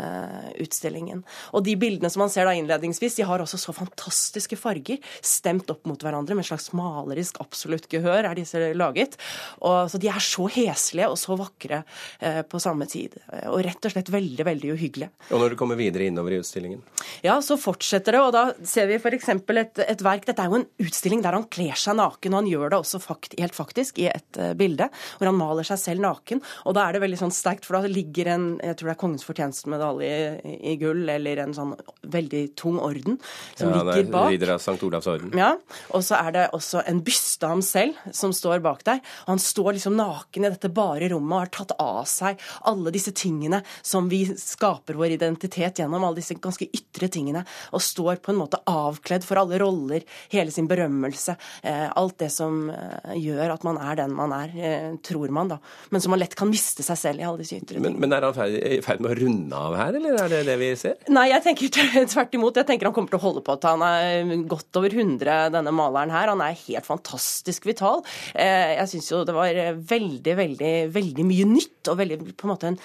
utstillingen. 0.60 1.24
Og 1.54 1.64
de 1.64 1.76
bildene 1.76 2.10
som 2.10 2.22
man 2.24 2.30
ser 2.32 2.46
da 2.48 2.54
innledningsvis, 2.56 3.18
de 3.18 3.26
har 3.26 3.42
også 3.42 3.58
så 3.60 3.74
fantastiske 3.76 4.56
farger, 4.56 5.00
stemt 5.22 5.70
opp 5.70 5.86
mot 5.88 6.00
hverandre 6.00 6.36
med 6.36 6.44
en 6.44 6.50
slags 6.52 6.70
malerisk 6.76 7.40
absolutt 7.42 7.88
gehør 7.90 8.30
er 8.30 8.38
disse 8.38 8.72
laget. 8.76 9.18
Og, 9.60 9.90
så 9.90 10.00
de 10.00 10.10
er 10.10 10.22
så 10.24 10.46
heslige 10.50 11.10
og 11.10 11.18
så 11.20 11.36
vakre 11.38 11.82
eh, 12.20 12.42
på 12.46 12.60
samme 12.62 12.88
tid. 12.90 13.16
Og 13.50 13.60
rett 13.66 13.84
og 13.84 13.94
slett 13.94 14.12
veldig, 14.12 14.46
veldig 14.46 14.74
uhyggelige. 14.76 15.10
Og 15.30 15.42
når 15.42 15.54
du 15.54 15.60
kommer 15.60 15.78
videre 15.80 16.08
innover 16.08 16.36
i 16.36 16.40
utstillingen? 16.40 16.82
Ja, 17.26 17.38
så 17.44 17.58
fortsetter 17.60 17.89
det, 17.98 18.20
og 18.20 18.32
da 18.34 18.44
ser 18.66 18.88
vi 18.90 18.98
f.eks. 19.00 19.28
Et, 19.34 19.80
et 19.84 20.04
verk 20.04 20.26
Dette 20.28 20.44
er 20.44 20.52
jo 20.52 20.60
en 20.60 20.66
utstilling 20.82 21.22
der 21.24 21.36
han 21.36 21.46
kler 21.52 21.76
seg 21.78 21.98
naken, 21.98 22.34
og 22.34 22.42
han 22.42 22.50
gjør 22.50 22.72
det 22.72 22.78
også 22.80 23.00
fakt, 23.02 23.34
helt 23.40 23.56
faktisk 23.56 23.98
i 24.02 24.08
et 24.12 24.40
uh, 24.40 24.52
bilde, 24.58 24.88
hvor 25.18 25.30
han 25.30 25.38
maler 25.38 25.66
seg 25.66 25.80
selv 25.82 26.04
naken. 26.04 26.42
Og 26.68 26.76
da 26.76 26.86
er 26.86 26.96
det 26.96 27.02
veldig 27.04 27.20
sånn 27.24 27.34
sterkt, 27.34 27.66
for 27.66 27.78
da 27.78 27.90
ligger 27.90 28.32
en 28.34 28.46
jeg 28.60 28.78
tror 28.78 28.90
det 28.90 28.94
er 28.94 29.00
Kongens 29.00 29.26
fortjenestemedalje 29.26 30.10
i, 30.44 30.54
i, 30.72 30.76
gull, 30.80 31.02
eller 31.10 31.42
en 31.44 31.54
sånn 31.56 31.74
veldig 32.12 32.42
tung 32.58 32.78
orden, 32.82 33.18
som 33.58 33.72
ja, 33.72 33.80
ligger 33.80 34.10
bak. 34.12 34.30
Ridder 34.34 34.54
av 34.56 34.62
Sankt 34.62 34.84
Olavs 34.86 35.08
orden. 35.10 35.32
Ja, 35.38 35.54
og 35.96 36.04
så 36.06 36.18
er 36.20 36.34
det 36.36 36.46
også 36.56 36.84
en 36.90 37.02
byste 37.06 37.48
av 37.48 37.56
ham 37.56 37.64
selv 37.64 38.14
som 38.16 38.34
står 38.36 38.62
bak 38.64 38.84
der. 38.86 39.00
Og 39.24 39.34
han 39.34 39.42
står 39.42 39.74
liksom 39.78 39.96
naken 39.98 40.46
i 40.46 40.52
dette 40.52 40.72
bare 40.74 41.10
rommet 41.12 41.36
og 41.36 41.44
har 41.44 41.52
tatt 41.54 41.74
av 41.80 42.02
seg 42.10 42.40
alle 42.68 42.92
disse 42.94 43.12
tingene 43.16 43.62
som 43.82 44.08
vi 44.10 44.22
skaper 44.38 44.98
vår 44.98 45.16
identitet 45.16 45.80
gjennom, 45.80 46.04
alle 46.04 46.20
disse 46.20 46.36
ganske 46.40 46.68
ytre 46.76 47.10
tingene, 47.12 47.44
og 47.72 47.79
står 47.82 48.20
på 48.24 48.32
en 48.32 48.40
måte 48.40 48.60
avkledd 48.70 49.24
for 49.26 49.40
alle 49.40 49.58
roller, 49.62 50.04
hele 50.32 50.52
sin 50.54 50.68
berømmelse, 50.70 51.36
eh, 51.62 51.86
alt 51.88 52.18
det 52.22 52.30
som 52.34 52.68
eh, 52.72 53.16
gjør 53.20 53.54
at 53.56 53.66
man 53.66 53.80
er 53.80 54.00
den 54.02 54.14
man 54.16 54.34
er, 54.36 54.54
eh, 54.54 54.88
tror 55.06 55.32
man, 55.34 55.52
da. 55.54 55.60
Men 55.90 56.04
som 56.04 56.14
man 56.14 56.22
lett 56.22 56.36
kan 56.38 56.50
miste 56.50 56.84
seg 56.86 56.98
selv 57.00 57.22
i 57.22 57.26
alle 57.26 57.42
disse 57.42 57.58
ytre 57.58 57.76
tingene. 57.76 57.94
Men, 57.96 58.10
men 58.10 58.16
er 58.16 58.26
han 58.28 58.56
i 58.56 58.80
ferd 58.84 59.02
med 59.04 59.12
å 59.14 59.18
runde 59.20 59.62
av 59.68 59.76
her, 59.78 59.98
eller 60.00 60.20
er 60.24 60.32
det 60.34 60.42
det 60.48 60.58
vi 60.60 60.70
ser? 60.78 60.98
Nei, 61.12 61.28
jeg 61.32 61.44
tenker 61.46 61.74
tvert 62.14 62.38
imot. 62.38 62.60
Jeg 62.60 62.68
tenker 62.70 62.90
han 62.90 62.96
kommer 62.96 63.14
til 63.14 63.20
å 63.20 63.24
holde 63.24 63.44
på 63.46 63.56
til 63.60 63.74
han 63.74 63.86
er 63.86 64.46
godt 64.50 64.80
over 64.80 64.94
100, 64.94 65.50
denne 65.54 65.74
maleren 65.74 66.14
her. 66.14 66.32
Han 66.32 66.44
er 66.44 66.58
helt 66.66 66.88
fantastisk 66.88 67.68
vital. 67.68 68.04
Jeg 68.34 68.88
syns 68.90 69.10
jo 69.10 69.22
det 69.26 69.34
var 69.36 69.56
veldig, 69.90 70.34
veldig, 70.38 70.72
veldig 70.94 71.26
mye 71.26 71.48
nytt, 71.50 71.79
og 71.88 71.98
veldig 72.00 72.18
på 72.34 72.46
en 72.46 72.52
måte 72.52 72.70
en 72.70 72.78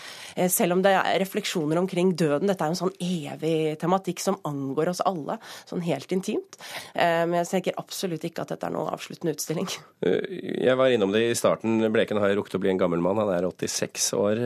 Selv 0.51 0.75
om 0.75 0.81
det 0.83 0.91
er 0.95 1.19
refleksjoner 1.21 1.79
omkring 1.79 2.13
døden, 2.17 2.47
dette 2.49 2.63
er 2.63 2.71
jo 2.71 2.75
en 2.75 2.79
sånn 2.79 2.95
evig 3.03 3.77
tematikk 3.81 4.21
som 4.23 4.37
angår 4.47 4.91
oss 4.91 5.01
alle, 5.05 5.37
sånn 5.69 5.83
helt 5.85 6.11
intimt. 6.15 6.57
Eh, 6.93 7.23
men 7.27 7.39
jeg 7.41 7.51
tenker 7.51 7.79
absolutt 7.81 8.25
ikke 8.27 8.43
at 8.45 8.53
dette 8.53 8.67
er 8.67 8.75
noen 8.75 8.91
avsluttende 8.93 9.35
utstilling. 9.35 9.69
Eh, 10.05 10.19
jeg 10.65 10.77
var 10.79 10.93
innom 10.93 11.13
det 11.13 11.23
i 11.29 11.37
starten. 11.37 11.79
Bleken 11.93 12.19
har 12.21 12.35
rukket 12.37 12.57
å 12.57 12.61
bli 12.63 12.73
en 12.73 12.81
gammel 12.81 13.03
mann. 13.03 13.19
Han 13.21 13.31
er 13.33 13.47
86 13.47 14.09
år. 14.17 14.43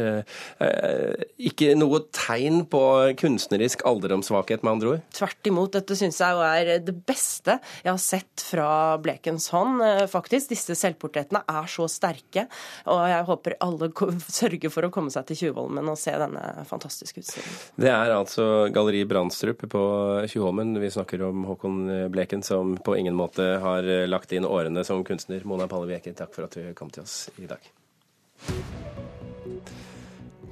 Eh, 0.65 1.25
ikke 1.51 1.74
noe 1.79 2.03
tegn 2.15 2.63
på 2.70 2.84
kunstnerisk 3.20 3.86
alderdomssvakhet, 3.89 4.63
med 4.65 4.75
andre 4.75 4.94
ord? 4.96 5.06
Tvert 5.15 5.51
imot. 5.51 5.74
Dette 5.77 5.98
syns 6.00 6.20
jeg 6.22 6.38
jo 6.38 6.46
er 6.46 6.72
det 6.84 6.96
beste 7.08 7.60
jeg 7.84 7.91
har 7.91 8.01
sett 8.01 8.46
fra 8.50 8.70
Blekens 9.01 9.50
hånd, 9.53 9.84
faktisk. 10.12 10.51
Disse 10.53 10.77
selvportrettene 10.77 11.44
er 11.50 11.70
så 11.72 11.88
sterke, 11.91 12.48
og 12.89 13.03
jeg 13.10 13.27
håper 13.29 13.58
alle 13.65 13.91
sørger 14.39 14.74
for 14.74 14.88
å 14.88 14.91
komme 14.93 15.13
seg 15.13 15.27
til 15.29 15.41
Tjuvholmen 15.43 15.91
og 15.91 16.00
se 16.00 16.13
denne 16.19 16.65
fantastiske 16.69 17.24
utstillingen. 17.24 17.60
Det 17.79 17.91
er 17.93 18.15
altså 18.15 18.48
Galleri 18.74 19.03
Brandstrup 19.10 19.65
på 19.72 19.84
Tjuvholmen. 20.29 20.75
Vi 20.81 20.91
snakker 20.96 21.27
om 21.29 21.46
Håkon 21.50 21.81
Bleken, 22.13 22.46
som 22.46 22.77
på 22.84 22.98
ingen 23.00 23.17
måte 23.19 23.51
har 23.63 23.88
lagt 24.10 24.34
inn 24.36 24.48
årene 24.48 24.86
som 24.88 25.03
kunstner. 25.08 25.46
Mona 25.48 25.67
Palle 25.69 26.00
takk 26.00 26.34
for 26.36 26.48
at 26.48 26.55
du 26.58 26.74
kom 26.77 26.91
til 26.93 27.05
oss 27.05 27.27
i 27.38 27.50
dag. 27.50 27.72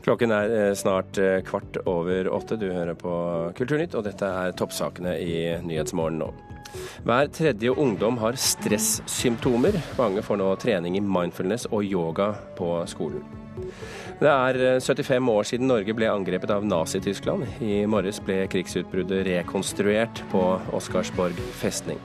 Klokken 0.07 0.31
er 0.31 0.53
eh, 0.55 0.73
snart 0.75 1.17
eh, 1.19 1.41
kvart 1.43 1.81
over 1.83 2.29
åtte. 2.31 2.55
Du 2.55 2.69
hører 2.71 2.95
på 2.95 3.11
Kulturnytt, 3.57 3.95
og 3.97 4.05
dette 4.07 4.23
er 4.23 4.53
toppsakene 4.55 5.17
i 5.19 5.33
Nyhetsmorgen 5.67 6.21
nå. 6.21 6.29
Hver 7.03 7.27
tredje 7.35 7.73
ungdom 7.75 8.19
har 8.21 8.39
stressymptomer. 8.39 9.75
Mange 9.99 10.23
får 10.23 10.39
nå 10.39 10.47
trening 10.63 10.95
i 10.95 11.03
mindfulness 11.03 11.67
og 11.71 11.83
yoga 11.83 12.33
på 12.55 12.71
skolen. 12.87 13.46
Det 14.17 14.29
er 14.31 14.79
75 14.81 15.11
eh, 15.17 15.31
år 15.33 15.47
siden 15.51 15.69
Norge 15.69 15.93
ble 15.97 16.09
angrepet 16.09 16.53
av 16.53 16.65
Nazi-Tyskland. 16.65 17.45
I 17.61 17.85
morges 17.89 18.21
ble 18.23 18.43
krigsutbruddet 18.51 19.25
rekonstruert 19.29 20.23
på 20.31 20.43
Oscarsborg 20.77 21.37
festning. 21.59 22.01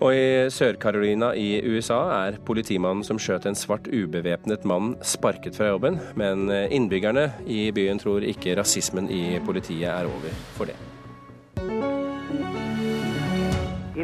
Og 0.00 0.16
i 0.16 0.28
Sør-Carolina 0.48 1.34
i 1.36 1.58
USA 1.68 1.98
er 2.22 2.38
politimannen 2.48 3.04
som 3.04 3.20
skjøt 3.20 3.48
en 3.48 3.58
svart 3.58 3.88
ubevæpnet 3.92 4.64
mann, 4.68 4.94
sparket 5.04 5.58
fra 5.58 5.74
jobben. 5.74 6.00
Men 6.20 6.48
eh, 6.52 6.70
innbyggerne 6.72 7.28
i 7.44 7.66
byen 7.76 8.00
tror 8.00 8.24
ikke 8.24 8.56
rasismen 8.60 9.12
i 9.12 9.24
politiet 9.44 9.90
er 9.92 10.08
over 10.08 10.40
for 10.56 10.72
det. 10.72 10.78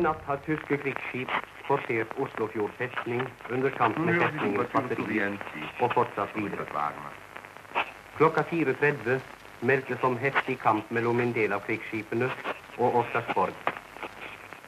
Natt 0.06 0.22
har 0.28 0.42
tyske 0.46 0.78
krigsskip 0.82 1.32
forsert 1.66 2.12
Oslofjord 2.22 2.74
festning 2.78 3.24
under 3.50 3.70
kamp 3.74 3.98
med 3.98 4.20
festningens 4.22 4.70
batteri 4.74 5.22
og 5.82 5.94
fortsatt 5.96 6.36
videre. 6.38 6.66
Klokka 8.16 8.44
4.30 8.52 9.18
meldtes 9.66 10.04
om 10.06 10.18
heftig 10.20 10.60
kamp 10.62 10.92
mellom 10.94 11.20
en 11.24 11.34
del 11.34 11.56
av 11.56 11.64
krigsskipene 11.66 12.30
og 12.78 13.02
Oscarsborg. 13.02 13.74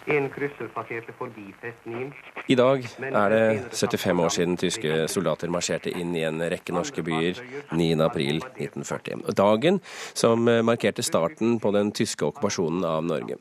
En 0.08 0.30
krysser 0.32 0.70
passerte 0.72 1.12
forbi 1.18 1.50
festningen. 1.60 2.14
I 2.48 2.56
dag 2.56 2.84
er 3.04 3.32
det 3.34 3.74
75 3.76 4.22
år 4.24 4.32
siden 4.32 4.56
tyske 4.56 5.02
soldater 5.12 5.52
marsjerte 5.52 5.92
inn 5.92 6.14
i 6.16 6.24
en 6.24 6.40
rekke 6.40 6.72
norske 6.72 7.04
byer 7.04 7.42
9.4.1940. 7.76 9.28
Dagen 9.36 9.82
som 10.16 10.48
markerte 10.64 11.04
starten 11.04 11.60
på 11.60 11.74
den 11.76 11.92
tyske 11.92 12.24
okkupasjonen 12.24 12.88
av 12.88 13.04
Norge. 13.04 13.36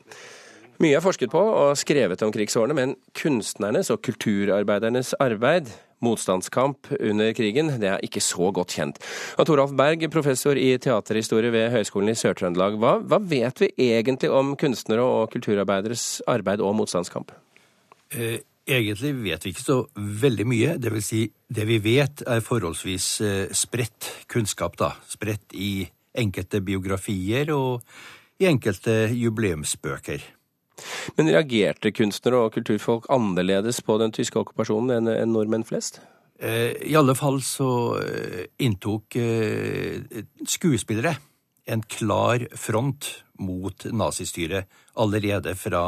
Mye 0.78 0.94
er 0.94 1.02
forsket 1.02 1.32
på 1.32 1.40
og 1.42 1.74
skrevet 1.74 2.20
om 2.22 2.30
krigsårene, 2.30 2.74
men 2.76 2.92
kunstnernes 3.18 3.88
og 3.90 3.98
kulturarbeidernes 4.06 5.10
arbeid, 5.18 5.72
motstandskamp 6.06 6.92
under 6.94 7.32
krigen, 7.34 7.72
det 7.82 7.88
er 7.90 8.04
ikke 8.06 8.22
så 8.22 8.52
godt 8.54 8.76
kjent. 8.76 9.00
Og 9.42 9.48
Toralf 9.48 9.72
Berg, 9.74 10.04
professor 10.14 10.54
i 10.54 10.68
teaterhistorie 10.78 11.50
ved 11.50 11.72
Høgskolen 11.74 12.12
i 12.12 12.14
Sør-Trøndelag, 12.20 12.78
hva, 12.78 12.92
hva, 13.02 13.18
vet 13.18 13.64
vi 13.64 13.72
egentlig 13.88 14.30
om 14.30 14.54
kunstnere 14.60 15.02
og 15.02 15.32
kulturarbeideres 15.34 16.22
arbeid 16.30 16.62
og 16.62 16.76
motstandskamp? 16.78 17.34
Eh, 18.14 18.38
egentlig 18.70 19.12
vet 19.24 19.48
vi 19.48 19.56
ikke 19.56 19.66
så 19.66 19.80
veldig 19.98 20.46
mye. 20.46 20.78
Det 20.78 20.94
vil 20.94 21.06
si, 21.08 21.24
det 21.50 21.66
vi 21.66 21.82
vet 21.82 22.22
er 22.22 22.46
forholdsvis 22.46 23.10
eh, 23.26 23.44
spredt 23.50 24.12
kunnskap, 24.30 24.78
da. 24.78 24.94
Spredt 25.10 25.58
i 25.58 25.88
enkelte 26.18 26.62
biografier 26.62 27.50
og 27.58 27.82
i 28.38 28.46
enkelte 28.46 29.08
jubileumsbøker. 29.10 30.37
Men 31.18 31.30
reagerte 31.32 31.92
kunstnere 31.94 32.44
og 32.46 32.54
kulturfolk 32.54 33.08
annerledes 33.12 33.80
på 33.84 33.98
den 34.02 34.14
tyske 34.14 34.40
okkupasjonen 34.40 35.08
enn 35.10 35.34
nordmenn 35.34 35.66
flest? 35.68 36.00
Eh, 36.38 36.76
I 36.86 36.94
alle 36.98 37.16
fall 37.18 37.40
så 37.42 37.70
eh, 37.98 38.44
inntok 38.62 39.16
eh, 39.18 40.22
skuespillere 40.46 41.16
en 41.68 41.82
klar 41.82 42.44
front 42.56 43.08
mot 43.42 43.86
nazistyret 43.90 44.70
allerede 44.98 45.54
fra, 45.58 45.82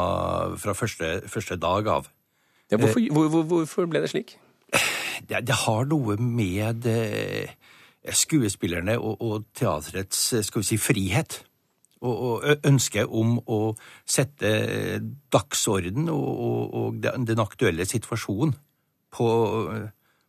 fra 0.59 0.75
første, 0.75 1.21
første, 1.31 1.57
dag 1.57 1.89
av. 1.89 2.11
Ja, 2.71 2.79
hvorfor, 2.79 3.07
hvor, 3.15 3.43
hvorfor, 3.47 3.87
ble 3.91 4.03
det 4.03 4.11
slik? 4.11 4.37
Det, 5.21 5.41
det 5.47 5.57
har 5.67 5.87
noe 5.91 6.17
med 6.21 6.87
skuespillerne 8.17 8.95
og, 8.99 9.19
og 9.21 9.49
teatrets 9.55 10.21
skal 10.47 10.63
vi 10.63 10.69
si, 10.71 10.79
frihet 10.81 11.41
og, 12.01 12.17
og 12.27 12.67
ønsket 12.67 13.09
om 13.09 13.37
å 13.45 13.61
sette 14.09 14.51
dagsorden 15.33 16.09
og, 16.13 16.29
og, 16.31 16.75
og 16.81 17.01
den 17.29 17.43
aktuelle 17.43 17.87
situasjonen 17.89 18.55
på, 19.13 19.29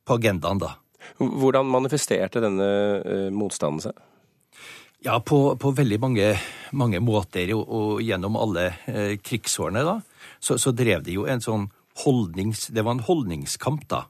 på, 0.03 0.17
agendaen, 0.17 0.61
da. 0.61 0.75
Hvordan 1.17 1.69
manifesterte 1.71 2.41
denne 2.43 3.29
motstanden 3.33 3.83
seg? 3.87 4.07
Ja, 5.01 5.15
på, 5.25 5.55
på 5.57 5.71
veldig 5.73 5.97
mange, 5.97 6.25
mange, 6.77 6.99
måter, 7.01 7.49
og, 7.57 8.01
gjennom 8.05 8.35
alle 8.37 8.67
uh, 8.85 9.15
krigsårene, 9.17 9.81
da, 9.81 9.95
så, 10.37 10.59
så, 10.61 10.73
drev 10.77 11.01
de 11.07 11.15
jo 11.15 11.25
en 11.25 11.41
sånn 11.41 11.69
holdnings... 12.03 12.67
Det 12.69 12.83
var 12.85 12.99
en 12.99 13.05
holdningskamp, 13.07 13.87
da, 13.89 14.03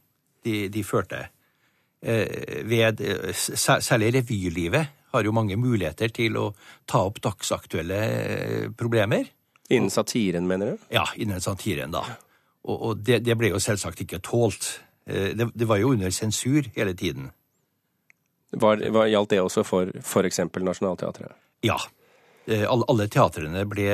de, 0.43 0.65
de 0.73 0.83
førte. 0.83 1.29
Uh, 2.03 2.65
ved 2.67 2.99
særlig 3.31 4.11
revylivet 4.17 4.91
har 5.11 5.27
jo 5.27 5.35
mange 5.35 5.57
muligheter 5.59 6.11
til 6.15 6.37
å 6.39 6.47
ta 6.89 7.03
opp 7.07 7.21
dagsaktuelle 7.23 8.01
eh, 8.01 8.65
problemer. 8.77 9.27
Innen 9.71 9.91
satiren, 9.91 10.47
mener 10.47 10.73
du? 10.73 10.87
Ja, 10.91 11.05
innen 11.15 11.41
satiren, 11.43 11.93
da. 11.95 12.03
Og, 12.67 12.75
og 12.75 13.05
det, 13.05 13.21
det, 13.25 13.37
ble 13.39 13.53
jo 13.53 13.61
selvsagt 13.61 14.03
ikke 14.03 14.21
tålt. 14.23 14.73
Eh, 15.05 15.31
det, 15.37 15.51
det, 15.53 15.67
var 15.67 15.81
jo 15.81 15.93
under 15.95 16.11
sensur 16.15 16.67
hele 16.75 16.95
tiden. 16.97 17.31
Var, 18.51 18.83
var, 18.91 19.07
gjaldt 19.07 19.31
det 19.31 19.41
også 19.41 19.63
for 19.63 19.93
f.eks. 20.01 20.43
Nationaltheatret? 20.59 21.37
Ja. 21.65 21.79
Eh, 22.47 22.65
alle, 22.67 22.87
alle 22.91 23.07
teatrene 23.11 23.63
ble, 23.69 23.87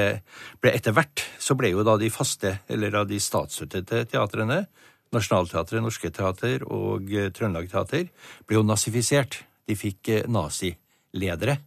ble, 0.64 0.72
etter 0.72 0.96
hvert 0.96 1.26
Så 1.44 1.58
ble 1.60 1.74
jo 1.74 1.84
da 1.86 1.98
de 2.00 2.10
faste, 2.14 2.58
eller 2.72 2.94
da 2.94 3.04
de 3.06 3.20
statsstøttede 3.22 4.08
teatrene, 4.10 4.66
Nationaltheatret, 5.14 5.80
Norske 5.84 6.10
Teater 6.12 6.66
og 6.68 7.08
Trøndelag 7.08 7.70
Teater, 7.72 8.10
ble 8.44 8.58
jo 8.58 8.66
nazifisert. 8.68 9.40
De 9.68 9.76
fikk 9.76 10.10
nazi 10.32 10.74
ledere. 11.20 11.58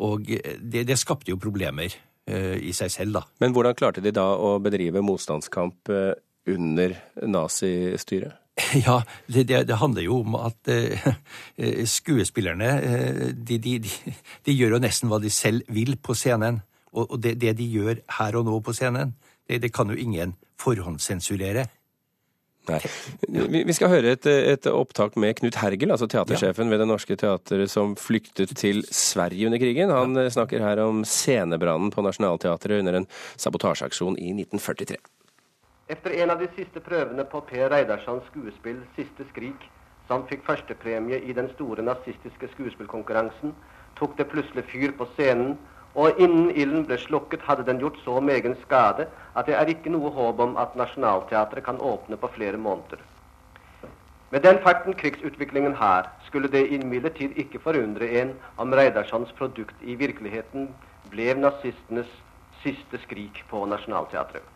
Og 0.00 0.28
det, 0.28 0.86
det 0.88 0.98
skapte 0.98 1.32
jo 1.32 1.40
problemer 1.40 1.92
eh, 1.92 2.56
i 2.64 2.72
seg 2.76 2.92
selv, 2.92 3.18
da. 3.18 3.24
Men 3.42 3.54
hvordan 3.56 3.76
klarte 3.76 4.04
de 4.04 4.12
da 4.16 4.26
å 4.36 4.54
bedrive 4.62 5.02
motstandskamp 5.04 5.92
eh, 5.92 6.12
under 6.52 6.96
nazistyret? 7.26 8.36
Ja, 8.76 8.98
det, 9.24 9.46
det, 9.48 9.62
det, 9.70 9.76
handler 9.80 10.04
jo 10.04 10.18
om 10.20 10.34
at 10.36 10.68
uh, 10.68 11.06
skuespillerne 11.88 12.68
de, 13.32 13.56
de, 13.56 13.78
de, 13.80 13.92
de, 14.44 14.52
gjør 14.52 14.74
jo 14.74 14.80
nesten 14.84 15.08
hva 15.08 15.16
de 15.22 15.30
selv 15.32 15.64
vil 15.72 15.94
på 15.96 16.12
scenen. 16.18 16.58
Og, 16.92 17.06
og 17.06 17.22
det, 17.24 17.38
de 17.40 17.68
gjør 17.70 18.02
her 18.18 18.36
og 18.36 18.44
nå 18.50 18.58
på 18.66 18.74
scenen, 18.76 19.14
det, 19.48 19.72
kan 19.72 19.88
jo 19.88 19.96
ingen 19.96 20.34
forhåndssensurere. 20.60 21.64
Nei. 22.68 22.80
Vi 23.64 23.74
skal 23.74 23.90
høre 23.90 24.12
et, 24.14 24.26
et 24.26 24.66
opptak 24.70 25.16
med 25.20 25.38
Knut 25.38 25.56
Hergel, 25.62 25.90
altså 25.94 26.06
teatersjefen 26.10 26.68
ja. 26.68 26.74
ved 26.74 26.82
Det 26.82 26.88
Norske 26.90 27.16
Teatret 27.18 27.72
som 27.72 27.94
flyktet 27.98 28.52
til 28.58 28.82
Sverige 28.94 29.48
under 29.48 29.62
krigen. 29.62 29.92
Han 29.94 30.18
ja. 30.18 30.28
snakker 30.30 30.62
her 30.62 30.82
om 30.84 31.00
scenebrannen 31.08 31.90
på 31.94 32.04
Nationaltheatret 32.04 32.84
under 32.84 33.00
en 33.00 33.08
sabotasjeaksjon 33.40 34.18
i 34.20 34.30
1943. 34.36 35.00
Efter 35.90 36.10
en 36.22 36.30
av 36.30 36.38
de 36.38 36.46
siste 36.54 36.84
prøvene 36.84 37.24
på 37.26 37.40
Per 37.48 37.70
Reidarssons 37.72 38.28
skuespill 38.30 38.84
'Siste 38.94 39.26
skrik', 39.32 39.66
som 40.06 40.22
fikk 40.28 40.44
førstepremie 40.46 41.18
i 41.26 41.32
den 41.34 41.48
store 41.56 41.82
nazistiske 41.82 42.48
skuespillkonkurransen, 42.52 43.54
tok 43.98 44.16
det 44.18 44.28
plutselig 44.30 44.64
fyr 44.70 44.94
på 44.98 45.08
scenen, 45.16 45.56
og 45.94 46.20
innen 46.20 46.50
ilden 46.54 46.84
ble 46.86 46.98
slukket, 46.98 47.42
hadde 47.42 47.66
den 47.66 47.80
gjort 47.82 47.98
så 48.04 48.20
megen 48.20 48.56
skade 48.64 49.08
at 49.36 49.46
det 49.46 49.56
er 49.58 49.72
ikke 49.72 49.90
noe 49.90 50.10
håp 50.14 50.40
om 50.40 50.56
at 50.60 50.76
Nationaltheatret 50.78 51.64
kan 51.66 51.80
åpne 51.80 52.16
på 52.16 52.30
flere 52.36 52.56
måneder. 52.56 53.02
Med 54.30 54.40
den 54.40 54.60
farten 54.62 54.94
krigsutviklingen 54.94 55.74
har, 55.74 56.06
skulle 56.26 56.48
det 56.48 56.68
imidlertid 56.70 57.34
ikke 57.36 57.58
forundre 57.58 58.06
en 58.20 58.36
om 58.56 58.72
Reidarssons 58.72 59.32
produkt 59.38 59.74
i 59.82 59.96
virkeligheten 59.98 60.68
ble 61.10 61.34
nazistenes 61.34 62.10
siste 62.62 63.00
skrik 63.02 63.42
på 63.50 63.64
Nationaltheatret. 63.66 64.46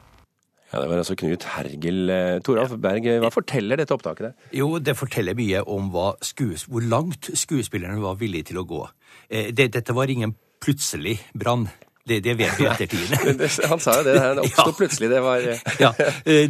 Ja, 0.73 0.81
Det 0.81 0.89
var 0.91 0.97
altså 0.97 1.15
Knut 1.15 1.45
Hergel. 1.45 2.11
Eh, 2.11 2.41
Toralf 2.43 2.71
Berg, 2.83 3.07
hva 3.23 3.31
forteller 3.31 3.77
dette 3.77 3.95
opptaket 3.95 4.27
deg? 4.27 4.47
Jo, 4.53 4.79
Det 4.79 4.97
forteller 4.97 5.35
mye 5.35 5.63
om 5.67 5.91
hvor 5.91 6.81
langt 6.81 7.31
skuespillerne 7.35 8.03
var 8.03 8.15
villige 8.15 8.51
til 8.51 8.59
å 8.59 8.65
gå. 8.65 8.89
Eh, 9.31 9.53
det, 9.53 9.73
dette 9.73 9.95
var 9.95 10.07
ingen 10.07 10.35
plutselig 10.65 11.19
brann. 11.33 11.69
Det, 12.05 12.19
det, 12.21 12.35
vet 12.37 12.59
vi 12.61 12.67
etter 12.69 12.91
tiden. 12.91 13.41
Han 13.71 13.81
sa 13.81 13.97
jo 14.01 14.05
det. 14.05 14.19
Den 14.21 14.43
oppsto 14.43 14.69
ja. 14.69 14.77
plutselig. 14.77 15.09
Det 15.13 15.23
var 15.25 15.47
eh, 15.55 15.81
Ja. 15.81 15.93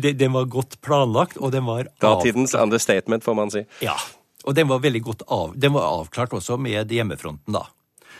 Den 0.02 0.34
var 0.34 0.50
godt 0.50 0.80
planlagt, 0.82 1.38
og 1.38 1.54
den 1.54 1.66
var 1.68 1.90
Datidens 2.02 2.56
understatement, 2.58 3.24
får 3.24 3.38
man 3.38 3.54
si. 3.54 3.62
Ja. 3.84 3.94
Og 4.44 4.56
den 4.58 4.68
var 4.68 4.82
veldig 4.82 5.02
godt 5.06 5.22
av, 5.32 5.54
den 5.56 5.72
var 5.76 5.86
avklart 5.88 6.34
også 6.36 6.58
med 6.60 6.90
hjemmefronten, 6.92 7.54
da. 7.54 7.64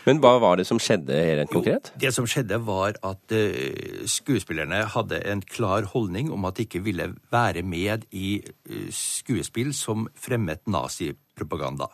Men 0.05 0.19
hva 0.21 0.35
var 0.41 0.59
det 0.59 0.67
som 0.69 0.77
skjedde 0.81 1.17
rent 1.39 1.51
konkret? 1.53 1.89
Jo, 1.95 2.01
det 2.03 2.11
som 2.13 2.27
skjedde, 2.29 2.59
var 2.65 2.97
at 3.05 3.33
uh, 3.33 4.05
skuespillerne 4.09 4.83
hadde 4.93 5.21
en 5.25 5.41
klar 5.41 5.87
holdning 5.93 6.29
om 6.33 6.45
at 6.45 6.59
de 6.59 6.67
ikke 6.67 6.83
ville 6.85 7.09
være 7.33 7.65
med 7.65 8.05
i 8.13 8.37
uh, 8.45 8.89
skuespill 8.93 9.73
som 9.73 10.05
fremmet 10.13 10.61
nazipropaganda. 10.69 11.89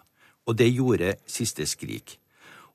Og 0.48 0.58
det 0.60 0.72
gjorde 0.74 1.16
Siste 1.30 1.68
Skrik. 1.70 2.18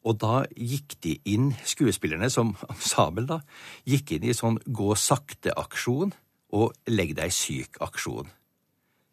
Og 0.06 0.18
da 0.22 0.44
gikk 0.54 0.96
de 1.02 1.16
inn, 1.26 1.50
skuespillerne 1.66 2.28
som 2.30 2.54
ensemble, 2.70 3.26
da, 3.26 3.40
gikk 3.88 4.16
inn 4.16 4.28
i 4.30 4.36
sånn 4.36 4.60
gå 4.66 4.94
sakte-aksjon 4.94 6.14
og 6.56 6.92
legg 6.92 7.16
deg 7.18 7.34
syk-aksjon. 7.34 8.30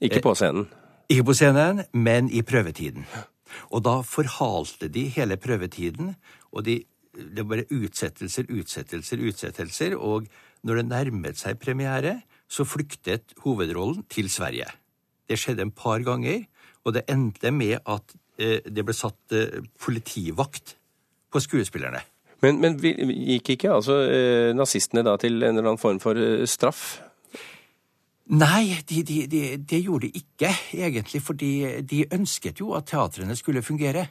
Ikke 0.06 0.22
på 0.24 0.36
scenen? 0.38 0.68
Eh, 0.70 1.16
ikke 1.16 1.28
på 1.32 1.38
scenen, 1.38 1.84
men 1.98 2.30
i 2.30 2.44
prøvetiden. 2.46 3.08
Og 3.74 3.84
da 3.86 4.00
forhalte 4.06 4.90
de 4.94 5.08
hele 5.14 5.38
prøvetiden, 5.42 6.14
og 6.54 6.66
de, 6.68 6.80
det 7.14 7.42
var 7.42 7.56
bare 7.56 7.68
utsettelser, 7.74 8.50
utsettelser, 8.54 9.26
utsettelser, 9.30 9.98
og 9.98 10.30
når 10.64 10.80
det 10.80 10.86
nærmet 10.90 11.42
seg 11.42 11.60
premiere, 11.62 12.20
så 12.48 12.66
flyktet 12.68 13.34
hovedrollen 13.44 14.06
til 14.14 14.30
Sverige. 14.30 14.70
Det 15.30 15.40
skjedde 15.40 15.66
en 15.66 15.74
par 15.74 16.04
ganger, 16.06 16.46
og 16.84 16.96
det 16.96 17.06
endte 17.10 17.52
med 17.56 17.80
at 17.90 18.16
eh, 18.38 18.62
det 18.66 18.86
ble 18.86 18.96
satt 18.96 19.36
eh, 19.36 19.62
politivakt 19.82 20.76
på 21.34 21.42
skuespillerne. 21.44 22.04
Men, 22.44 22.60
men 22.60 22.78
gikk 22.80 23.56
ikke 23.56 23.72
altså 23.72 24.02
eh, 24.04 24.52
nazistene 24.56 25.04
da 25.06 25.16
til 25.20 25.40
en 25.40 25.56
eller 25.56 25.74
annen 25.74 25.82
form 25.82 26.02
for 26.04 26.20
eh, 26.20 26.44
straff? 26.50 27.00
Nei, 28.34 28.80
de, 28.88 29.02
de, 29.04 29.24
de, 29.28 29.42
det 29.60 29.82
gjorde 29.84 30.08
de 30.08 30.22
ikke, 30.22 30.52
egentlig, 30.78 31.22
fordi 31.24 31.54
de 31.84 32.06
ønsket 32.16 32.62
jo 32.64 32.72
at 32.78 32.88
teatrene 32.92 33.36
skulle 33.36 33.64
fungere. 33.64 34.08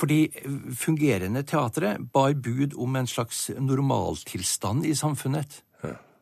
Fordi 0.00 0.30
fungerende 0.78 1.42
teatre 1.44 1.96
bar 2.12 2.32
bud 2.38 2.76
om 2.80 2.94
en 2.96 3.10
slags 3.10 3.50
normaltilstand 3.58 4.86
i 4.88 4.94
samfunnet. 4.96 5.60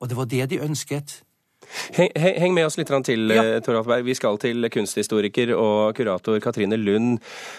Og 0.01 0.09
det 0.09 0.17
var 0.19 0.29
det 0.31 0.49
de 0.51 0.61
ønsket. 0.63 1.23
Heng, 1.97 2.11
heng, 2.17 2.55
med 2.55 2.67
oss 2.67 2.79
litt 2.79 2.91
til, 3.05 3.29
ja. 3.33 3.45
Eh, 3.45 3.61
Tor 3.65 3.83
Vi 4.03 4.15
skal 4.17 4.39
til 4.41 4.69
kunsthistoriker 4.73 5.53
og 5.57 5.97
kurator 5.97 6.41
Katrine 6.41 6.77
Lund, 6.77 7.19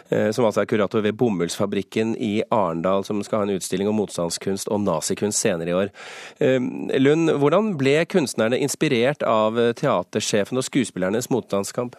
eh, 0.09 0.31
som 0.31 0.45
altså 0.45 0.63
er 0.63 0.69
kurator 0.69 1.03
ved 1.05 1.17
Bomullsfabrikken 1.17 2.15
i 2.17 2.41
Arendal, 2.51 3.03
som 3.05 3.21
skal 3.23 3.43
ha 3.43 3.47
en 3.47 3.55
utstilling 3.57 3.89
om 3.89 3.99
motstandskunst 3.99 4.69
og 4.69 4.81
nazikunst 4.81 5.39
senere 5.39 5.69
i 5.69 5.77
år. 5.77 5.93
Eh, 6.41 6.59
Lund, 6.99 7.29
hvordan 7.39 7.75
ble 7.77 8.03
kunstnerne 8.09 8.59
inspirert 8.59 9.23
av 9.23 9.57
teatersjefen 9.79 10.57
og 10.57 10.65
skuespillernes 10.65 11.29
motstandskamp? 11.29 11.95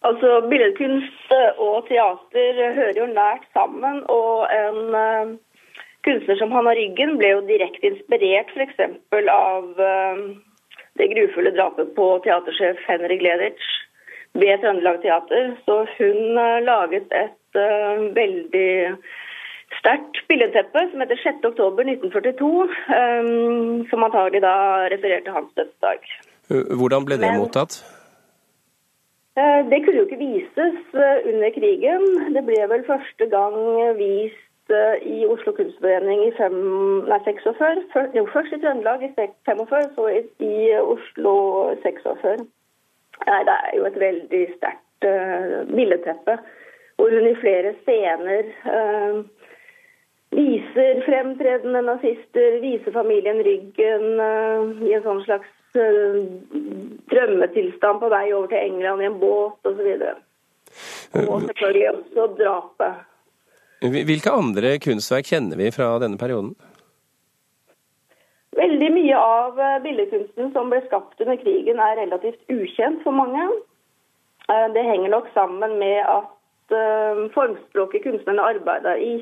Altså, 0.00 0.40
Billedkunst 0.48 1.32
og 1.60 1.84
teater 1.90 2.60
hører 2.72 2.96
jo 2.96 3.06
nært 3.06 3.44
sammen. 3.52 4.00
og 4.08 4.48
en 4.48 5.38
kunstner 6.06 6.36
som 6.36 6.52
Hanna 6.52 6.74
Ryggen 6.76 7.16
ble 7.20 7.34
jo 7.34 7.42
direkte 7.48 7.90
inspirert 7.92 8.52
f.eks. 8.54 8.80
av 9.34 9.68
uh, 9.76 10.22
det 11.00 11.10
grufulle 11.12 11.52
drapet 11.56 11.94
på 11.96 12.10
teatersjef 12.24 12.80
Henrik 12.88 13.22
Gleditsch 13.22 13.70
ved 14.40 14.62
Trøndelag 14.62 15.02
Teater. 15.04 15.54
Så 15.66 15.82
hun 15.98 16.40
uh, 16.40 16.60
laget 16.64 17.12
et 17.12 17.60
uh, 17.60 18.08
veldig 18.16 18.72
sterkt 19.78 20.18
billedteppe 20.28 20.82
som 20.90 21.04
heter 21.04 21.20
6.10.1942, 21.22 22.50
um, 22.96 23.86
som 23.92 24.04
antagelig 24.08 24.42
da 24.44 24.56
refererte 24.92 25.36
hans 25.36 25.52
dødsdag. 25.56 26.04
Hvordan 26.50 27.06
ble 27.06 27.20
det 27.20 27.28
Men, 27.28 27.44
mottatt? 27.44 27.82
Det 29.70 29.78
kunne 29.84 30.00
jo 30.00 30.06
ikke 30.08 30.18
vises 30.18 30.80
under 31.30 31.52
krigen. 31.54 32.02
Det 32.34 32.42
ble 32.44 32.64
vel 32.72 32.82
første 32.88 33.28
gang 33.30 33.54
vist 33.96 34.49
i 35.02 35.26
Oslo 35.26 35.52
Kunstforening 35.56 36.22
i 36.26 36.32
fem, 36.38 36.56
nei, 37.08 37.18
46. 37.26 37.82
Før, 37.92 38.08
jo, 38.16 38.26
først 38.32 38.54
i 38.56 38.60
Trøndelag 38.62 39.04
i 39.04 39.10
45, 39.16 39.90
så 39.96 40.06
i, 40.08 40.22
i 40.46 40.54
Oslo 40.78 41.34
46. 41.82 42.46
Nei, 43.26 43.40
det 43.48 43.56
er 43.56 43.76
jo 43.76 43.84
et 43.88 44.00
veldig 44.00 44.42
sterkt 44.56 45.06
uh, 45.06 45.58
billedteppe, 45.74 46.38
hvor 46.96 47.08
hun 47.12 47.26
i 47.28 47.40
flere 47.40 47.74
scener 47.82 48.42
uh, 48.68 49.20
viser 50.36 51.02
fremtredende 51.04 51.82
nazister, 51.84 52.60
viser 52.64 52.92
familien 52.96 53.42
ryggen 53.44 54.06
uh, 54.20 54.60
i 54.86 54.94
en 54.96 55.06
sånn 55.06 55.24
slags 55.26 55.50
drømmetilstand 57.10 58.00
på 58.02 58.08
vei 58.10 58.32
over 58.34 58.48
til 58.50 58.58
England 58.58 59.04
i 59.04 59.06
en 59.06 59.20
båt 59.20 59.68
osv. 59.70 59.90
Og, 59.92 61.28
og 61.28 61.44
selvfølgelig 61.46 61.90
også 61.92 62.26
drapet. 62.40 63.09
Hvilke 63.80 64.32
andre 64.36 64.74
kunstverk 64.76 65.30
kjenner 65.30 65.56
vi 65.56 65.70
fra 65.72 65.94
denne 66.02 66.20
perioden? 66.20 66.52
Veldig 68.58 68.90
mye 68.92 69.16
av 69.16 69.60
eh, 69.60 69.78
billedkunsten 69.84 70.50
som 70.52 70.72
ble 70.72 70.82
skapt 70.84 71.20
under 71.22 71.38
krigen 71.40 71.80
er 71.80 71.96
relativt 71.96 72.42
ukjent 72.52 73.00
for 73.06 73.16
mange. 73.16 73.46
Eh, 74.52 74.66
det 74.74 74.84
henger 74.84 75.14
nok 75.14 75.30
sammen 75.32 75.78
med 75.80 76.00
at 76.02 76.74
eh, 76.76 77.22
formspråket 77.36 78.04
kunstnerne 78.04 78.48
arbeider 78.56 79.00
i 79.00 79.14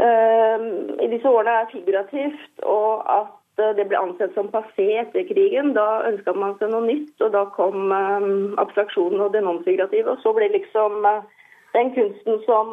i 0.00 1.06
disse 1.12 1.28
årene 1.28 1.58
er 1.60 1.66
figurativt, 1.68 2.62
og 2.64 3.02
at 3.04 3.60
det 3.76 3.84
ble 3.90 3.98
ansett 3.98 4.32
som 4.32 4.46
passé 4.48 4.86
etter 4.96 5.26
krigen. 5.28 5.74
Da 5.76 6.06
ønska 6.08 6.32
man 6.32 6.54
seg 6.56 6.70
noe 6.72 6.86
nytt, 6.86 7.12
og 7.20 7.34
da 7.34 7.42
kom 7.52 7.92
abstraksjonen 7.92 9.20
og 9.20 9.34
det 9.34 9.42
non-figurative. 9.44 10.14
Og 10.14 10.22
så 10.24 10.32
ble 10.32 10.48
liksom 10.54 11.04
den 11.76 11.92
kunsten 11.98 12.40
som 12.46 12.72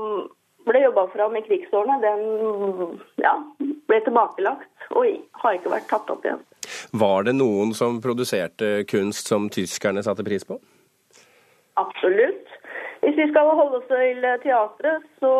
ble 0.67 0.83
jobba 0.83 1.07
fram 1.13 1.35
i 1.39 1.43
krigsårene, 1.45 1.97
den 2.03 2.99
ja, 3.23 3.33
ble 3.89 4.01
tilbakelagt 4.05 4.91
og 4.95 5.07
har 5.41 5.57
ikke 5.57 5.73
vært 5.73 5.89
tatt 5.91 6.11
opp 6.13 6.25
igjen. 6.27 6.43
Var 6.99 7.27
det 7.27 7.35
noen 7.37 7.73
som 7.77 8.01
produserte 8.03 8.83
kunst 8.89 9.31
som 9.31 9.47
tyskerne 9.53 10.03
satte 10.03 10.25
pris 10.27 10.45
på? 10.47 10.59
Absolutt. 11.79 12.53
Hvis 13.03 13.17
vi 13.19 13.27
skal 13.29 13.51
holde 13.55 13.79
oss 13.79 13.89
til 13.89 14.23
teatret, 14.43 15.05
så 15.21 15.33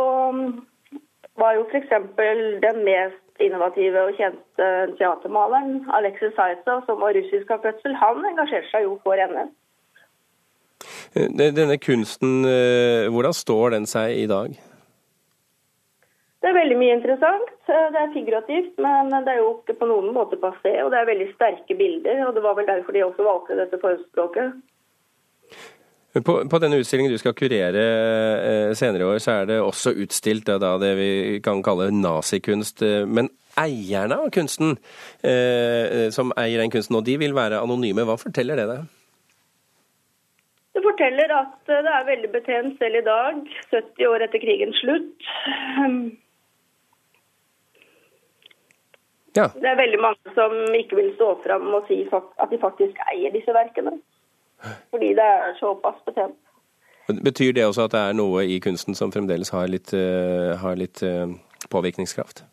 var 1.41 1.55
jo 1.57 1.65
f.eks. 1.69 1.95
den 2.63 2.83
mest 2.85 3.23
innovative 3.43 4.07
og 4.07 4.17
kjente 4.17 4.67
teatermaleren, 4.97 5.83
Alexis 5.93 6.33
Saitov, 6.37 6.83
som 6.87 7.01
var 7.01 7.17
russisk 7.17 7.51
av 7.53 7.65
fødsel, 7.65 7.97
han 7.97 8.25
engasjerte 8.31 8.71
seg 8.71 8.87
jo 8.87 8.97
for 9.03 9.19
NS. 9.21 9.53
Denne 11.37 11.77
kunsten, 11.81 12.45
eh, 12.45 13.09
hvordan 13.09 13.33
står 13.33 13.77
den 13.77 13.85
seg 13.89 14.17
i 14.17 14.27
dag? 14.29 14.57
Mye 16.45 16.95
interessant. 16.95 17.49
Det 17.67 17.99
er 18.01 18.13
figurativt, 18.13 18.77
men 18.79 19.09
det 19.25 19.33
er 19.33 19.41
jo 19.41 19.57
ikke 19.57 19.79
på 19.79 19.87
noen 19.89 20.13
måte 20.13 20.37
passé. 20.37 20.77
Og 20.83 20.91
det 20.91 20.99
er 20.99 21.11
veldig 21.11 21.29
sterke 21.33 21.75
bilder, 21.75 22.27
og 22.27 22.35
det 22.35 22.43
var 22.43 22.55
vel 22.55 22.67
derfor 22.67 22.93
de 22.93 23.05
også 23.05 23.25
valgte 23.25 23.57
dette 23.57 23.79
formspråket. 23.81 24.53
På, 26.25 26.39
på, 26.49 26.59
denne 26.61 26.79
utstillingen 26.81 27.11
du 27.11 27.19
skal 27.21 27.35
kurere 27.37 27.81
eh, 27.81 28.71
senere 28.77 29.03
i 29.03 29.05
år, 29.05 29.19
så 29.21 29.31
er 29.31 29.49
det 29.49 29.57
også 29.61 29.93
utstilt 30.01 30.47
da, 30.49 30.77
det 30.81 30.93
vi 30.97 31.09
kan 31.45 31.61
kalle 31.65 31.91
nazikunst. 31.93 32.81
Men 33.05 33.29
eierne 33.57 34.17
av 34.23 34.29
kunsten, 34.33 34.77
eh, 35.21 36.07
som 36.13 36.33
eier 36.37 36.61
den 36.63 36.73
kunsten, 36.73 36.97
og 36.97 37.05
de 37.05 37.17
vil 37.21 37.35
være 37.37 37.61
anonyme. 37.61 38.05
Hva 38.07 38.17
forteller 38.21 38.57
det 38.57 38.69
deg? 38.71 38.85
Det 40.77 40.83
forteller 40.85 41.33
at 41.33 41.55
det 41.69 41.89
er 41.89 42.05
veldig 42.05 42.29
betent 42.33 42.77
selv 42.77 42.99
i 42.99 43.05
dag, 43.05 43.37
70 43.73 44.09
år 44.11 44.25
etter 44.27 44.41
krigens 44.43 44.81
slutt. 44.83 45.29
Ja. 49.37 49.47
Det 49.53 49.69
er 49.69 49.77
veldig 49.77 49.99
mange 50.01 50.33
som 50.35 50.75
ikke 50.75 50.97
vil 50.97 51.13
stå 51.15 51.29
fram 51.45 51.67
og 51.77 51.87
si 51.89 52.01
at 52.11 52.51
de 52.51 52.59
faktisk 52.61 52.99
eier 53.11 53.33
disse 53.35 53.53
verkene. 53.53 53.97
Fordi 54.91 55.13
det 55.19 55.25
er 55.25 55.57
såpass 55.59 55.99
betent. 56.05 56.37
Betyr 57.23 57.53
det 57.55 57.65
også 57.65 57.85
at 57.87 57.93
det 57.93 57.99
er 58.03 58.15
noe 58.17 58.43
i 58.43 58.57
kunsten 58.59 58.97
som 58.97 59.13
fremdeles 59.13 59.53
har 59.55 59.69
litt, 59.71 59.93
uh, 59.95 60.57
har 60.59 60.75
litt 60.75 61.03
uh, 61.05 61.29
påvirkningskraft? 61.71 62.43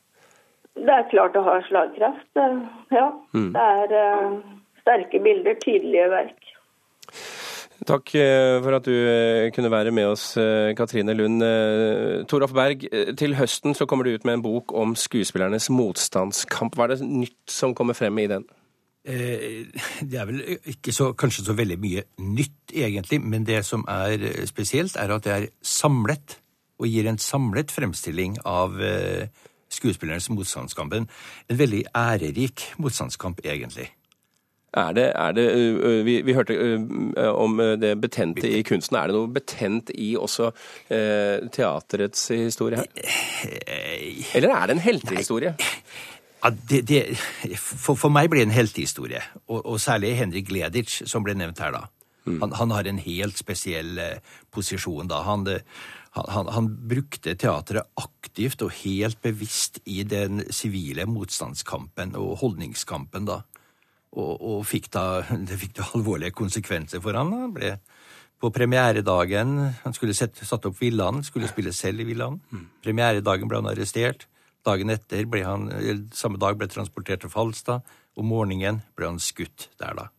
Det 0.79 0.94
er 0.94 1.09
klart 1.11 1.35
det 1.35 1.42
har 1.42 1.64
slagkraft, 1.66 2.29
uh, 2.38 2.61
ja. 2.94 3.09
Mm. 3.35 3.51
Det 3.57 3.64
er 3.64 4.37
sterke 4.85 5.23
bilder, 5.25 5.57
tydelige 5.64 6.11
verk. 6.12 6.53
Takk 7.85 8.11
for 8.64 8.77
at 8.79 8.87
du 8.88 8.94
kunne 9.53 9.70
være 9.70 9.92
med 9.92 10.09
oss, 10.09 10.33
Katrine 10.79 11.12
Lund. 11.12 11.44
Toralf 12.31 12.55
Berg, 12.57 12.87
til 13.20 13.37
høsten 13.37 13.77
så 13.77 13.85
kommer 13.85 14.09
du 14.09 14.14
ut 14.14 14.25
med 14.25 14.38
en 14.38 14.44
bok 14.44 14.73
om 14.73 14.97
skuespillernes 14.97 15.68
motstandskamp. 15.68 16.79
Hva 16.79 16.88
er 16.88 16.94
det 16.94 17.09
nytt 17.09 17.53
som 17.53 17.75
kommer 17.77 17.99
frem 17.99 18.23
i 18.25 18.29
den? 18.33 18.47
Eh, 19.05 19.66
det 20.01 20.18
er 20.18 20.29
vel 20.29 20.40
ikke 20.64 20.92
så, 20.92 21.12
kanskje 21.12 21.44
så 21.44 21.57
veldig 21.57 21.77
mye 21.81 22.05
nytt, 22.25 22.73
egentlig, 22.73 23.20
men 23.20 23.44
det 23.44 23.61
som 23.66 23.85
er 23.88 24.47
spesielt, 24.49 24.97
er 24.97 25.12
at 25.12 25.25
det 25.25 25.33
er 25.33 25.49
samlet, 25.62 26.38
og 26.81 26.88
gir 26.88 27.09
en 27.09 27.20
samlet 27.20 27.70
fremstilling 27.70 28.38
av 28.49 28.81
eh, 28.83 29.29
skuespillernes 29.70 30.31
motstandskampen. 30.33 31.09
En 31.51 31.59
veldig 31.59 31.85
ærerik 31.94 32.64
motstandskamp, 32.79 33.44
egentlig. 33.44 33.90
Er 34.75 34.95
det, 34.97 35.05
er 35.15 35.35
det 35.37 35.45
vi, 36.07 36.17
vi, 36.27 36.35
hørte 36.35 36.55
om 37.31 37.61
det 37.79 37.93
betente 38.03 38.49
i 38.51 38.65
kunsten. 38.67 38.97
Er 38.99 39.07
det 39.07 39.15
noe 39.15 39.31
betent 39.31 39.93
i 39.95 40.17
også 40.19 40.49
teaterets 40.91 42.27
historie 42.35 42.83
her? 42.83 42.89
Eh, 43.71 44.35
Eller 44.35 44.51
er 44.51 44.67
det 44.67 44.75
en 44.75 44.83
heltehistorie? 44.83 45.55
Ja, 46.45 46.51
det, 46.51 46.83
det, 46.83 47.01
for, 47.57 47.97
for, 47.97 48.13
meg 48.13 48.29
ble 48.29 48.43
det 48.43 48.51
en 48.51 48.59
heltehistorie, 48.59 49.23
og, 49.47 49.63
og, 49.63 49.79
særlig 49.81 50.13
Henrik 50.19 50.51
Gleditsch, 50.51 51.07
som 51.09 51.25
ble 51.25 51.33
nevnt 51.39 51.63
her 51.65 51.73
da. 51.73 51.87
Mm. 52.29 52.41
Han, 52.43 52.53
han, 52.59 52.75
har 52.77 52.89
en 52.89 53.01
helt 53.01 53.41
spesiell 53.41 53.97
eh, 54.01 54.35
posisjon 54.53 55.09
da. 55.09 55.23
Han, 55.25 55.47
han, 56.15 56.51
han, 56.53 56.69
brukte 56.89 57.33
teatret 57.41 57.89
aktivt 58.01 58.65
og 58.65 58.77
helt 58.83 59.23
bevisst 59.25 59.81
i 59.89 60.03
den 60.09 60.45
sivile 60.53 61.09
motstandskampen 61.09 62.13
og 62.21 62.39
holdningskampen 62.45 63.29
da. 63.29 63.41
Og, 64.14 64.33
og 64.38 64.61
fikk 64.68 64.90
da, 64.94 65.24
det 65.48 65.59
fikk 65.61 65.77
da 65.81 65.88
alvorlige 65.96 66.35
konsekvenser 66.37 67.03
for 67.05 67.18
han. 67.18 67.33
Han 67.35 67.55
ble 67.57 67.77
på 68.44 68.50
premieredagen 68.53 69.55
Han 69.85 69.94
skulle 69.96 70.12
sette, 70.16 70.44
satt 70.44 70.66
opp 70.68 70.81
Villand, 70.83 71.24
skulle 71.24 71.48
spille 71.48 71.72
selv 71.72 72.03
i 72.03 72.09
Villand. 72.11 72.42
Mm. 72.53 72.66
Premieredagen 72.85 73.50
ble 73.50 73.62
han 73.62 73.70
arrestert. 73.70 74.27
Dagen 74.64 74.92
etter 74.92 75.27
ble 75.29 75.44
han, 75.44 75.68
samme 76.16 76.40
dag 76.40 76.57
ble 76.61 76.68
transportert 76.72 77.24
til 77.24 77.33
Falstad. 77.33 77.85
Om 78.16 78.29
morgenen 78.31 78.83
ble 78.96 79.11
han 79.11 79.22
skutt 79.22 79.68
der, 79.81 79.96
da. 79.98 80.11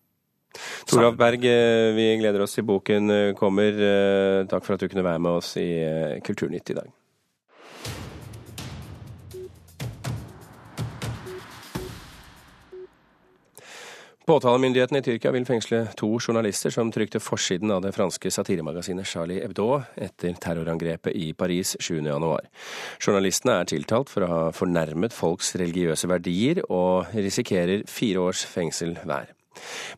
Toralf 0.87 1.17
Berg, 1.19 1.45
eh, 1.45 1.93
vi 1.95 2.11
gleder 2.19 2.43
oss 2.45 2.55
til 2.55 2.67
boken 2.67 3.11
eh, 3.11 3.33
kommer. 3.37 3.75
Eh, 3.75 4.43
takk 4.51 4.65
for 4.65 4.75
at 4.75 4.83
du 4.83 4.91
kunne 4.91 5.05
være 5.05 5.21
med 5.23 5.41
oss 5.41 5.55
i 5.59 5.67
Kulturnytt 6.25 6.71
i 6.71 6.77
dag. 6.77 6.91
Påtalemyndigheten 14.25 14.97
i 14.97 15.01
Tyrkia 15.05 15.29
vil 15.31 15.43
fengsle 15.45 15.83
to 15.99 16.07
journalister 16.17 16.71
som 16.73 16.89
trykte 16.89 17.19
forsiden 17.21 17.69
av 17.69 17.83
det 17.83 17.91
franske 17.93 18.31
satiremagasinet 18.33 19.05
Charlie 19.05 19.43
Hebdo 19.43 19.67
etter 20.01 20.33
terrorangrepet 20.41 21.13
i 21.13 21.27
Paris 21.37 21.75
7.1. 21.77 22.47
Journalistene 23.05 23.59
er 23.59 23.69
tiltalt 23.69 24.09
for 24.09 24.25
å 24.25 24.29
ha 24.31 24.39
fornærmet 24.57 25.13
folks 25.13 25.51
religiøse 25.61 26.09
verdier, 26.09 26.63
og 26.73 27.13
risikerer 27.13 27.83
fire 27.85 28.23
års 28.23 28.41
fengsel 28.49 28.95
hver. 29.03 29.29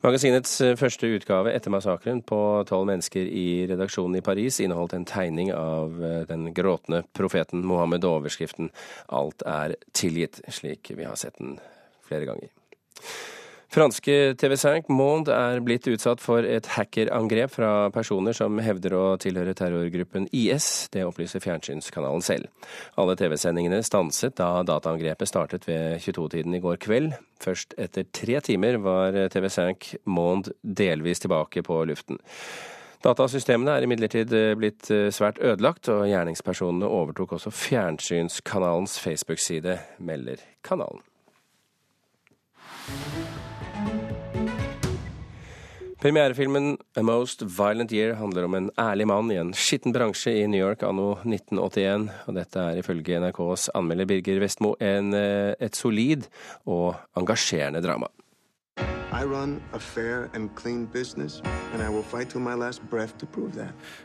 Magasinets 0.04 0.58
første 0.76 1.08
utgave 1.16 1.56
etter 1.56 1.72
massakren 1.72 2.20
på 2.20 2.42
tolv 2.68 2.92
mennesker 2.92 3.32
i 3.32 3.64
redaksjonen 3.72 4.20
i 4.20 4.26
Paris 4.28 4.60
inneholdt 4.60 4.98
en 5.00 5.08
tegning 5.08 5.54
av 5.56 6.04
den 6.28 6.52
gråtende 6.52 7.06
profeten 7.16 7.64
Mohammed 7.64 8.04
og 8.04 8.20
overskriften 8.20 8.76
'Alt 9.08 9.48
er 9.48 9.80
tilgitt', 9.96 10.44
slik 10.52 10.92
vi 10.92 11.08
har 11.08 11.16
sett 11.16 11.40
den 11.40 11.62
flere 12.04 12.28
ganger. 12.28 12.52
Franske 13.68 14.14
TV5 14.40 14.86
Monde 14.96 15.34
er 15.36 15.60
blitt 15.60 15.90
utsatt 15.92 16.22
for 16.24 16.46
et 16.48 16.70
hackerangrep 16.78 17.52
fra 17.52 17.72
personer 17.92 18.36
som 18.36 18.56
hevder 18.64 18.94
å 18.96 19.02
tilhøre 19.20 19.52
terrorgruppen 19.60 20.30
IS. 20.32 20.88
Det 20.94 21.04
opplyser 21.04 21.44
fjernsynskanalen 21.44 22.24
selv. 22.24 22.48
Alle 22.96 23.18
TV-sendingene 23.20 23.82
stanset 23.84 24.38
da 24.40 24.64
dataangrepet 24.64 25.28
startet 25.28 25.68
ved 25.68 26.00
22-tiden 26.00 26.56
i 26.56 26.62
går 26.64 26.80
kveld. 26.86 27.18
Først 27.44 27.76
etter 27.78 28.08
tre 28.16 28.40
timer 28.48 28.80
var 28.80 29.20
TV5 29.36 30.00
Monde 30.08 30.56
delvis 30.64 31.26
tilbake 31.26 31.66
på 31.68 31.82
luften. 31.92 32.22
Datasystemene 33.04 33.76
er 33.76 33.86
imidlertid 33.86 34.32
blitt 34.58 34.88
svært 35.14 35.44
ødelagt, 35.44 35.92
og 35.92 36.08
gjerningspersonene 36.10 36.88
overtok 36.88 37.36
også 37.38 37.52
fjernsynskanalens 37.54 38.96
Facebook-side, 39.04 39.76
melder 40.00 40.42
kanalen. 40.66 41.04
Premierefilmen 45.98 46.76
A 46.94 47.02
Most 47.02 47.42
Violent 47.42 47.90
Year 47.92 48.14
handler 48.20 48.46
om 48.46 48.54
en 48.54 48.68
ærlig 48.78 49.08
mann 49.10 49.32
i 49.34 49.40
en 49.42 49.50
skitten 49.58 49.96
bransje 49.96 50.30
i 50.30 50.44
New 50.46 50.62
York 50.62 50.84
anno 50.86 51.16
1981. 51.26 52.06
Og 52.30 52.38
dette 52.38 52.62
er 52.62 52.78
ifølge 52.78 53.18
NRKs 53.24 53.72
anmelder 53.74 54.06
Birger 54.06 54.38
Vestmo 54.44 54.76
en, 54.78 55.10
eh, 55.18 55.56
et 55.58 55.76
solid 55.76 56.30
og 56.70 56.94
engasjerende 57.18 57.82
drama. 57.82 58.12
Business. 60.94 61.42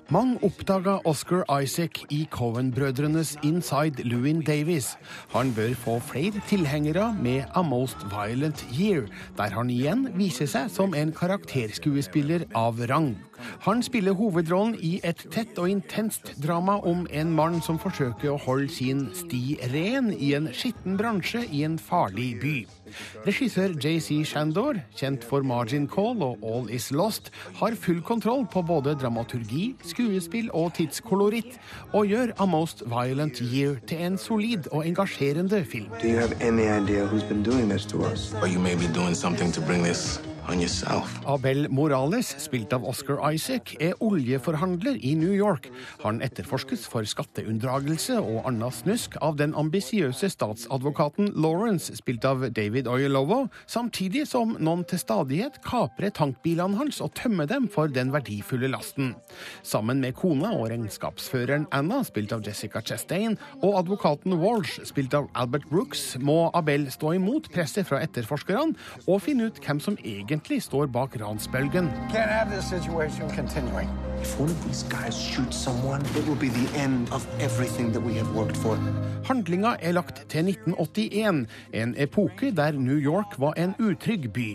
Mange 0.08 0.38
oppdaga 0.42 0.98
Oscar 1.04 1.60
Isaac 1.62 1.90
i 2.10 2.28
Cohen-brødrenes 2.30 3.36
Inside 3.42 4.02
Lewin 4.04 4.42
Davies. 4.42 4.98
Han 5.34 5.54
bør 5.54 5.74
få 5.74 5.98
flere 5.98 6.40
tilhengere 6.48 7.16
med 7.22 7.44
A 7.54 7.62
Most 7.62 7.96
Violent 8.10 8.66
Year, 8.80 9.02
der 9.36 9.50
han 9.50 9.70
igjen 9.70 10.08
viser 10.16 10.46
seg 10.46 10.70
som 10.70 10.94
en 10.94 11.12
karakterskuespiller 11.12 12.48
av 12.54 12.80
rang. 12.88 13.16
Han 13.60 13.82
spiller 13.82 14.12
hovedrollen 14.12 14.78
i 14.80 15.00
et 15.04 15.26
tett 15.30 15.58
og 15.58 15.68
intenst 15.70 16.32
drama 16.46 16.78
om 16.88 17.06
en 17.10 17.32
mann 17.32 17.60
som 17.60 17.78
forsøker 17.78 18.32
å 18.32 18.40
holde 18.46 18.72
sin 18.72 19.10
sti 19.14 19.58
ren 19.74 20.12
i 20.12 20.32
en 20.38 20.48
skitten 20.56 20.96
bransje 20.96 21.44
i 21.50 21.66
en 21.68 21.78
farlig 21.78 22.38
by. 22.40 22.56
Regissør 23.26 23.76
JC 23.76 24.22
Shandor, 24.28 24.80
kjent 24.98 25.24
for 25.24 25.42
Margin 25.46 25.88
Call 25.90 26.22
og 26.22 26.42
All 26.42 26.70
Is 26.70 26.90
Lost, 26.90 27.30
har 27.60 27.76
full 27.78 28.02
kontroll 28.02 28.46
på 28.52 28.62
både 28.62 28.96
dramaturgi, 29.00 29.74
skuespill 29.92 30.50
og 30.54 30.74
tidskoloritt, 30.78 31.58
og 31.92 32.06
gjør 32.06 32.34
A 32.40 32.46
Most 32.46 32.84
Violent 32.86 33.42
Year 33.44 33.78
til 33.86 34.04
en 34.06 34.18
solid 34.18 34.68
og 34.72 34.86
engasjerende 34.86 35.64
film. 35.64 35.88
Do 36.02 36.08
you 36.08 36.18
have 36.18 36.34
any 36.40 36.66
idea 36.66 37.06
who's 37.06 37.28
been 37.28 37.42
doing 37.42 37.70
this 37.70 37.86
to 37.86 38.04
us? 38.12 38.32
Or 38.42 38.48
you 38.48 38.60
may 38.60 38.74
be 38.74 38.88
doing 38.94 39.14
something 39.16 39.52
to 39.54 39.60
bring 39.60 39.84
this 39.84 40.20
Abel 40.42 41.68
Morales, 41.70 42.34
spilt 42.42 42.72
av 42.74 42.84
Oscar 42.84 43.20
Isaac, 43.32 43.76
er 43.80 43.94
oljeforhandler 44.02 44.98
i 44.98 45.14
New 45.14 45.30
York. 45.32 45.68
Han 46.02 46.18
etterforskes 46.24 46.82
for 46.90 47.06
skatteunndragelse 47.06 48.18
og 48.18 48.48
annet 48.50 48.74
snusk 48.74 49.14
av 49.22 49.38
den 49.38 49.54
ambisiøse 49.54 50.28
statsadvokaten 50.32 51.30
Lawrence, 51.38 51.94
spilt 51.96 52.26
av 52.26 52.42
David 52.56 52.90
Oyelowo, 52.90 53.46
samtidig 53.70 54.26
som 54.28 54.56
noen 54.58 54.82
til 54.88 55.00
stadighet 55.00 55.60
kaprer 55.64 56.10
tankbilene 56.10 56.80
hans 56.80 56.98
og 57.04 57.14
tømmer 57.18 57.46
dem 57.46 57.70
for 57.70 57.92
den 57.92 58.10
verdifulle 58.12 58.72
lasten. 58.72 59.14
Sammen 59.62 60.02
med 60.02 60.18
kona 60.18 60.52
og 60.56 60.72
regnskapsføreren 60.72 61.68
Anna, 61.72 62.02
spilt 62.04 62.34
av 62.34 62.42
Jessica 62.44 62.82
Chastain, 62.82 63.38
og 63.62 63.78
advokaten 63.84 64.36
Walsh, 64.42 64.82
spilt 64.90 65.14
av 65.14 65.30
Albert 65.38 65.70
Brooks, 65.70 66.16
må 66.18 66.50
Abel 66.58 66.90
stå 66.92 67.14
imot 67.20 67.48
presset 67.54 67.86
fra 67.88 68.02
etterforskerne 68.02 68.74
og 69.06 69.22
finne 69.22 69.48
ut 69.48 69.62
hvem 69.62 69.80
som 69.82 69.96
egentlig 70.02 70.31
egentlig 70.32 70.62
står 70.62 70.86
bak 70.92 71.16
ransbølgen. 71.20 71.90
Handlinga 79.28 79.74
er 79.80 79.92
lagt 79.92 80.24
til 80.28 80.48
1981, 80.48 81.46
en 81.72 81.94
epoke 81.98 82.52
der 82.56 82.72
New 82.72 82.98
York 82.98 83.38
var 83.38 83.52
en 83.60 83.74
utrygg 83.78 84.32
by. 84.32 84.48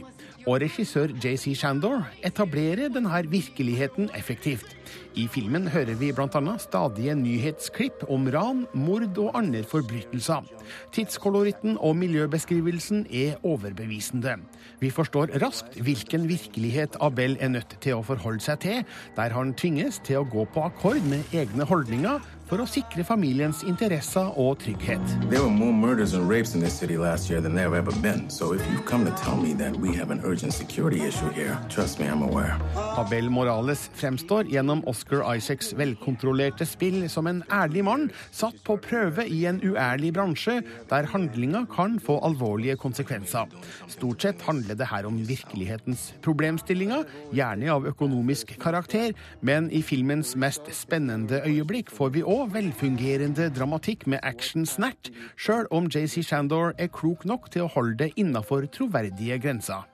Og 0.47 0.61
regissør 0.63 1.11
JC 1.19 1.51
Shandor 1.59 2.05
etablerer 2.23 2.87
denne 2.87 3.19
virkeligheten 3.27 4.07
effektivt. 4.15 4.77
I 5.19 5.25
filmen 5.27 5.67
hører 5.67 5.97
vi 5.99 6.13
bl.a. 6.15 6.53
stadige 6.61 7.15
nyhetsklipp 7.19 8.05
om 8.07 8.29
ran, 8.31 8.63
mord 8.73 9.17
og 9.19 9.35
andre 9.35 9.63
forbrytelser. 9.67 10.47
Tidskoloritten 10.95 11.75
og 11.83 11.97
miljøbeskrivelsen 11.99 13.05
er 13.11 13.35
overbevisende. 13.43 14.37
Vi 14.79 14.89
forstår 14.93 15.35
raskt 15.43 15.81
hvilken 15.81 16.29
virkelighet 16.29 16.95
Abel 17.01 17.35
er 17.41 17.51
nødt 17.51 17.75
til 17.83 17.97
å 17.97 18.05
forholde 18.07 18.45
seg 18.45 18.63
til, 18.63 18.83
der 19.17 19.35
han 19.35 19.51
tvinges 19.57 19.99
til 20.05 20.21
å 20.21 20.27
gå 20.31 20.47
på 20.53 20.63
akkord 20.69 21.03
med 21.11 21.35
egne 21.35 21.67
holdninger 21.67 22.23
for 22.47 22.63
å 22.63 22.67
sikre 22.69 23.03
familiens 23.03 23.59
interesser 23.67 24.31
og 24.39 24.61
trygghet. 24.63 25.03
There 25.29 25.43
were 25.43 25.51
more 25.51 25.73
murders 25.73 26.13
and 26.15 26.29
rapes 26.29 26.55
in 26.55 26.61
this 26.63 26.77
city 26.79 26.97
last 26.97 27.29
year 27.29 27.41
than 27.41 27.55
there 27.55 27.67
have 27.67 27.75
ever 27.75 27.91
been. 28.01 28.29
So 28.29 28.53
if 28.53 28.63
you 28.71 28.79
come 28.87 29.05
to 29.05 29.11
tell 29.19 29.35
me 29.35 29.53
that 29.59 29.75
we 29.75 29.95
have 29.95 30.11
an 30.11 30.21
urgent 30.23 30.53
security 30.53 31.01
issue 31.03 31.29
here, 31.35 31.59
trust 31.69 31.99
me, 31.99 32.07
I'm 32.07 32.23
aware. 32.23 32.55
Abel 32.97 33.29
Morales 33.29 33.89
fremstår 33.93 34.47
gjennom 34.47 34.83
Oscar 34.87 35.25
Isaacs 35.35 35.73
velkontrollerte 35.77 36.65
spill 36.65 37.09
som 37.11 37.27
en 37.27 37.43
ærlig 37.51 37.83
mann 37.83 38.07
satt 38.31 38.61
på 38.63 38.77
prøve 38.81 39.27
i 39.27 39.43
en 39.49 39.59
uærlig 39.61 40.13
bransje 40.15 40.61
der 40.89 41.09
handlinga 41.11 41.65
kan 41.73 41.99
få 41.99 42.19
alvorlige 42.23 42.77
konsekvenser. 42.79 43.51
Stort 43.91 44.23
sett 44.23 44.41
handler 44.47 44.79
det 44.79 44.87
her 44.87 45.05
om 45.09 45.19
virkelighetens 45.27 46.13
problemstillinger, 46.23 47.03
gjerne 47.35 47.71
av 47.75 47.91
økonomisk 47.91 48.55
karakter, 48.61 49.11
men 49.41 49.67
i 49.71 49.83
filmens 49.83 50.35
mest 50.39 50.71
spennende 50.73 51.43
øyeblikk 51.43 51.91
får 51.91 52.15
vi 52.15 52.23
òg 52.23 52.36
og 52.37 52.53
velfungerende 52.53 53.49
dramatikk 53.49 54.05
med 54.11 54.21
action-snert, 54.23 55.09
sjøl 55.41 55.65
om 55.73 55.89
JC 55.89 56.21
Shandor 56.27 56.75
er 56.77 56.91
klok 56.93 57.25
nok 57.25 57.49
til 57.53 57.65
å 57.65 57.71
holde 57.73 57.97
det 58.03 58.11
innafor 58.21 58.69
troverdige 58.69 59.39
grenser. 59.41 59.87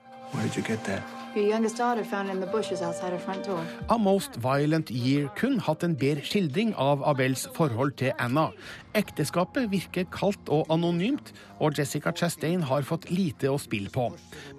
A 3.90 3.96
Most 3.98 4.36
Violent 4.38 4.90
Year 4.94 5.26
kun 5.34 5.56
hatt 5.58 5.82
en 5.82 5.96
bedre 5.98 6.22
skildring 6.22 6.70
av 6.78 7.02
Abels 7.10 7.48
forhold 7.56 7.96
til 7.98 8.12
Anna. 8.22 8.52
Ekteskapet 8.94 9.66
virker 9.72 10.06
kaldt 10.14 10.52
og 10.54 10.70
anonymt, 10.70 11.32
og 11.58 11.74
Jessica 11.78 12.12
Chastain 12.14 12.62
har 12.62 12.86
fått 12.86 13.08
lite 13.10 13.50
å 13.50 13.58
spille 13.58 13.90
på. 13.90 14.06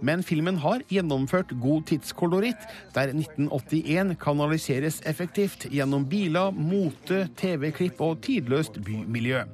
Men 0.04 0.24
filmen 0.24 0.60
har 0.60 0.84
gjennomført 0.92 1.56
god 1.64 1.88
tidskoloritt, 1.94 2.68
der 2.96 3.14
1981 3.16 4.18
kanaliseres 4.20 5.00
effektivt 5.08 5.70
gjennom 5.72 6.04
biler, 6.12 6.52
mote, 6.52 7.30
TV-klipp 7.40 8.04
og 8.04 8.20
tidløst 8.28 8.82
bymiljø. 8.84 9.46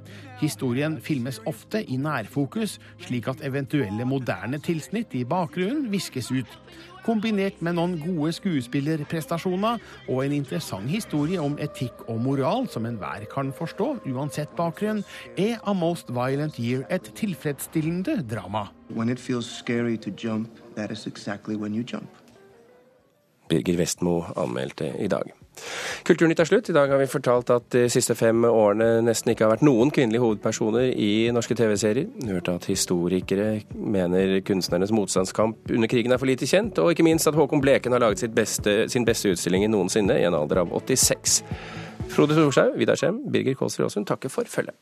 Historien 0.42 0.98
filmes 0.98 1.38
ofte 1.46 1.84
i 1.86 2.00
nærfokus, 2.02 2.80
slik 3.06 3.30
at 3.30 3.44
eventuelle 3.46 4.08
moderne 4.10 4.58
tilsnitt 4.58 5.14
i 5.14 5.22
bakgrunnen 5.22 5.92
viskes 5.94 6.32
ut. 6.34 6.58
Kombinert 7.06 7.62
med 7.66 7.78
noen 7.80 7.96
gode 8.02 8.30
skuespillerprestasjoner 8.38 9.82
og 10.08 10.22
en 10.24 10.36
interessant 10.36 10.90
historie 10.92 11.42
om 11.42 11.58
etikk 11.64 12.06
og 12.08 12.22
moral 12.22 12.70
som 12.70 12.86
enhver 12.86 13.26
kan 13.32 13.50
forstå, 13.58 13.90
uansett 14.12 14.54
bakgrunn, 14.58 15.02
er 15.34 15.58
A 15.66 15.74
Most 15.74 16.14
Violent 16.14 16.60
Year 16.62 16.86
et 16.94 17.10
tilfredsstillende 17.18 18.20
drama. 18.30 18.68
Birger 23.52 23.78
Vestmo 23.82 24.22
anmeldte 24.38 24.94
i 25.02 25.10
dag. 25.12 25.41
Kulturnytt 26.08 26.40
er 26.42 26.48
slutt. 26.50 26.70
I 26.72 26.76
dag 26.76 26.90
har 26.90 27.00
vi 27.02 27.10
fortalt 27.10 27.52
at 27.54 27.68
de 27.76 27.84
siste 27.92 28.16
fem 28.18 28.46
årene 28.48 29.04
nesten 29.06 29.34
ikke 29.34 29.46
har 29.46 29.54
vært 29.54 29.66
noen 29.66 29.92
kvinnelige 29.94 30.24
hovedpersoner 30.24 30.90
i 30.96 31.30
norske 31.36 31.58
TV-serier. 31.58 32.08
Hørte 32.32 32.56
at 32.58 32.70
historikere 32.72 33.50
mener 33.76 34.40
kunstnernes 34.48 34.94
motstandskamp 34.96 35.72
under 35.72 35.92
krigen 35.92 36.16
er 36.16 36.22
for 36.22 36.30
lite 36.30 36.50
kjent, 36.50 36.82
og 36.82 36.94
ikke 36.94 37.06
minst 37.06 37.30
at 37.30 37.38
Håkon 37.38 37.64
Bleken 37.64 37.94
har 37.96 38.04
laget 38.04 38.34
beste, 38.36 38.86
sin 38.90 39.06
beste 39.08 39.34
utstilling 39.36 39.68
noensinne 39.70 40.18
i 40.18 40.26
en 40.28 40.38
alder 40.38 40.64
av 40.64 40.74
86. 40.82 41.42
Frode 42.12 42.36
Thorshaug, 42.36 42.76
Vidar 42.80 43.00
Skjem, 43.00 43.22
Birger 43.32 43.56
Kåsrud 43.60 43.88
Aasund 43.88 44.10
takker 44.10 44.34
for 44.34 44.50
følget. 44.50 44.76